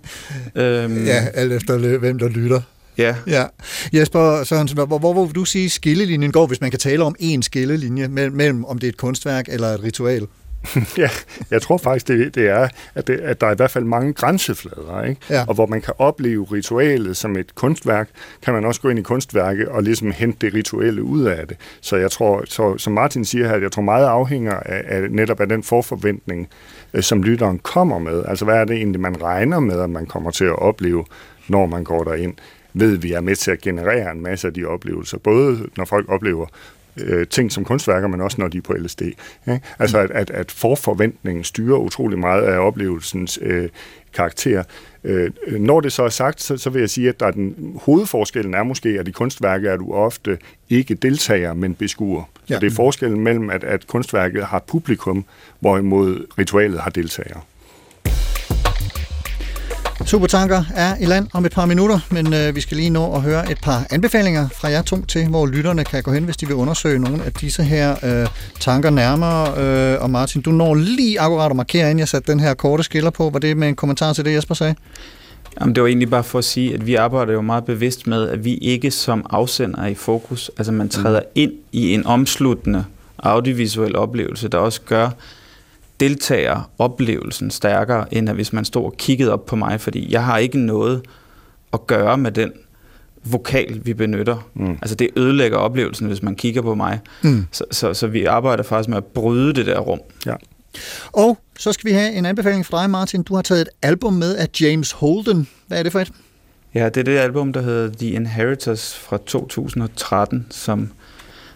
[0.55, 2.61] Øh, Ja, alt efter hvem der lytter.
[2.99, 3.15] Ja.
[3.27, 3.45] Ja.
[3.93, 7.15] Jesper Sørensen, hvor, hvor, hvor vil du sige, skillelinjen går, hvis man kan tale om
[7.19, 10.27] en skillelinje mellem, mellem om det er et kunstværk eller et ritual?
[10.99, 11.09] Ja,
[11.51, 14.13] jeg tror faktisk, det, det er, at, det, at der er i hvert fald mange
[14.13, 15.21] grænseflader, ikke?
[15.31, 15.45] Ja.
[15.49, 18.09] og hvor man kan opleve ritualet som et kunstværk,
[18.43, 21.57] kan man også gå ind i kunstværket og ligesom hente det rituelle ud af det.
[21.81, 25.41] Så jeg tror, så, som Martin siger her, jeg tror meget afhænger af, af netop
[25.41, 26.49] af den forforventning,
[26.95, 28.25] øh, som lytteren kommer med.
[28.29, 31.05] Altså hvad er det egentlig, man regner med, at man kommer til at opleve,
[31.49, 32.35] når man går derind?
[32.75, 36.09] Ved vi er med til at generere en masse af de oplevelser, både når folk
[36.09, 36.47] oplever
[36.97, 39.03] øh, ting som kunstværker, men også når de er på LSD.
[39.03, 39.61] Ikke?
[39.79, 43.69] Altså at, at, at forforventningen styrer utrolig meget af oplevelsens øh,
[44.15, 44.63] karakter.
[45.05, 47.73] Øh, når det så er sagt, så, så vil jeg sige, at der er den,
[47.85, 50.39] hovedforskellen er måske, at i kunstværket er du ofte
[50.71, 52.23] ikke deltager, men beskuer.
[52.47, 52.59] Så Ja.
[52.59, 55.25] det er forskellen mellem, at, at kunstværket har publikum,
[55.61, 57.41] hvorimod ritualet har deltagere.
[60.07, 63.23] Supertanker er i land om et par minutter, men øh, vi skal lige nå at
[63.23, 66.47] høre et par anbefalinger fra jer to til, hvor lytterne kan gå hen, hvis de
[66.47, 68.27] vil undersøge nogle af disse her øh,
[68.61, 69.59] tanker nærmere.
[69.95, 72.83] Øh, og Martin, du når lige akkurat at markere, inden jeg satte den her korte
[72.83, 73.31] skiller på.
[73.31, 74.75] Var det med en kommentar til det, Jesper sagde?
[75.61, 78.29] Jamen, det var egentlig bare for at sige, at vi arbejder jo meget bevidst med,
[78.29, 80.51] at vi ikke som afsender er i fokus.
[80.59, 82.85] Altså man træder ind i en omsluttende
[83.19, 85.11] audiovisuel oplevelse, der også gør
[86.01, 90.25] deltager oplevelsen stærkere, end at hvis man stod og kiggede op på mig, fordi jeg
[90.25, 91.03] har ikke noget
[91.73, 92.53] at gøre med den
[93.25, 94.49] vokal, vi benytter.
[94.55, 94.73] Mm.
[94.83, 97.01] Altså det ødelægger oplevelsen, hvis man kigger på mig.
[97.23, 97.47] Mm.
[97.53, 100.01] Så, så, så vi arbejder faktisk med at bryde det der rum.
[100.27, 100.35] Ja.
[101.13, 103.23] Og så skal vi have en anbefaling fra dig, Martin.
[103.23, 105.49] Du har taget et album med af James Holden.
[105.67, 106.13] Hvad er det for et?
[106.75, 110.93] Ja, det er det album, der hedder The Inheritors fra 2013, som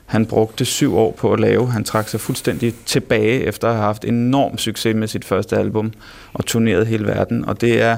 [0.07, 1.71] han brugte syv år på at lave.
[1.71, 5.93] Han trak sig fuldstændig tilbage efter at have haft enorm succes med sit første album
[6.33, 7.45] og turneret hele verden.
[7.45, 7.97] Og det er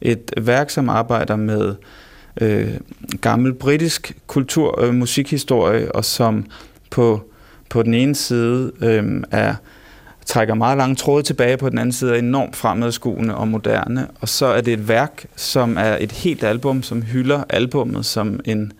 [0.00, 1.74] et værk, som arbejder med
[2.40, 2.74] øh,
[3.20, 6.46] gammel britisk kultur og øh, musikhistorie, og som
[6.90, 7.22] på,
[7.68, 9.54] på den ene side øh, er
[10.26, 14.08] trækker meget lange tråde tilbage, på den anden side er enormt fremadskuende og moderne.
[14.20, 18.40] Og så er det et værk, som er et helt album, som hylder albummet som
[18.44, 18.72] en,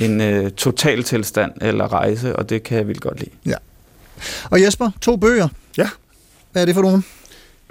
[0.00, 3.30] en øh, totaltilstand eller rejse, og det kan jeg vildt godt lide.
[3.46, 3.54] Ja.
[4.50, 5.48] Og Jesper, to bøger.
[5.78, 5.88] Ja.
[6.52, 7.04] Hvad er det for nogen?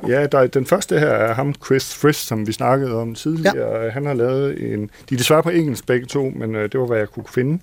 [0.07, 3.84] Ja, der, er- den første her er ham, Chris Frist, som vi snakkede om tidligere.
[3.84, 3.89] Ja.
[3.89, 4.89] Han har lavet en...
[5.09, 7.59] De er desværre på engelsk begge to, men øh, det var, hvad jeg kunne finde.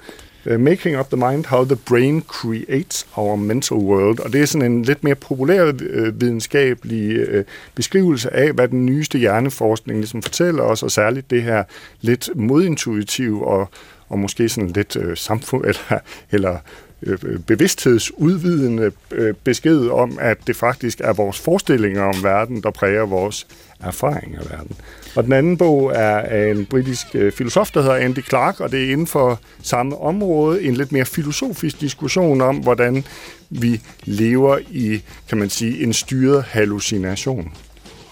[0.50, 4.20] uh, Making Up the Mind, How the Brain Creates Our Mental World.
[4.20, 7.44] Og det er sådan en lidt mere populær uh, videnskabelig uh,
[7.74, 11.64] beskrivelse af, hvad den nyeste hjerneforskning ligesom fortæller os, og særligt det her
[12.00, 13.68] lidt modintuitiv og,
[14.14, 15.98] og måske sådan lidt øh, samfund, eller,
[16.32, 16.58] eller
[17.02, 22.70] øh, øh, bevidsthedsudvidende øh, besked om, at det faktisk er vores forestillinger om verden, der
[22.70, 23.46] præger vores
[23.80, 24.76] erfaring af verden.
[25.14, 28.72] Og den anden bog er af en britisk øh, filosof, der hedder Andy Clark, og
[28.72, 33.04] det er inden for samme område en lidt mere filosofisk diskussion om, hvordan
[33.50, 37.52] vi lever i, kan man sige, en styret hallucination.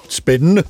[0.08, 0.62] Spændende.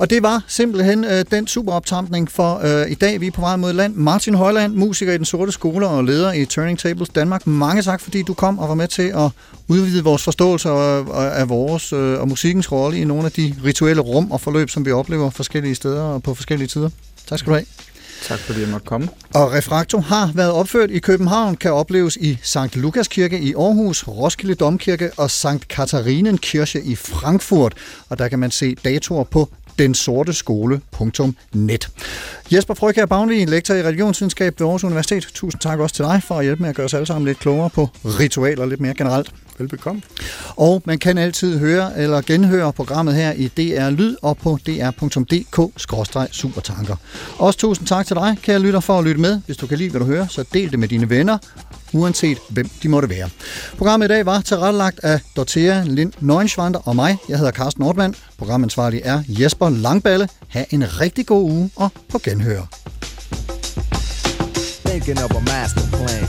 [0.00, 3.20] Og det var simpelthen øh, den superoptampning for øh, i dag.
[3.20, 3.94] Vi er på vej mod land.
[3.94, 7.46] Martin Højland, musiker i Den Sorte Skole og leder i Turning Tables Danmark.
[7.46, 9.30] Mange tak, fordi du kom og var med til at
[9.68, 11.04] udvide vores forståelse af,
[11.40, 14.86] af vores øh, og musikkens rolle i nogle af de rituelle rum og forløb, som
[14.86, 16.90] vi oplever forskellige steder og på forskellige tider.
[17.26, 17.66] Tak skal du have.
[18.22, 19.08] Tak fordi jeg måtte komme.
[19.34, 22.76] Og Refrakto har været opført i København, kan opleves i St.
[22.76, 25.68] Lukas Kirke i Aarhus, Roskilde Domkirke og St.
[25.68, 27.74] Katharinen Kirche i Frankfurt.
[28.08, 29.48] Og der kan man se datoer på
[29.80, 31.88] densorteskole.net.
[32.52, 35.28] Jesper Frøkær Bagnvig, lektor i religionsvidenskab ved Aarhus Universitet.
[35.34, 37.38] Tusind tak også til dig for at hjælpe med at gøre os alle sammen lidt
[37.38, 39.32] klogere på ritualer lidt mere generelt.
[39.60, 40.02] Velbekomme.
[40.56, 46.96] Og man kan altid høre eller genhøre programmet her i DR Lyd og på dr.dk-supertanker.
[47.38, 49.40] Også tusind tak til dig, kære lytter, for at lytte med.
[49.46, 51.38] Hvis du kan lide, hvad du hører, så del det med dine venner,
[51.92, 53.28] uanset hvem de måtte være.
[53.78, 57.16] Programmet i dag var tilrettelagt af Dorthea Lind Neuenschwander og mig.
[57.28, 58.14] Jeg hedder Carsten Nordmann.
[58.38, 60.28] Programansvarlig er Jesper Langballe.
[60.48, 62.62] Ha' en rigtig god uge og på genhør.
[64.84, 66.28] Thinking of a master plan.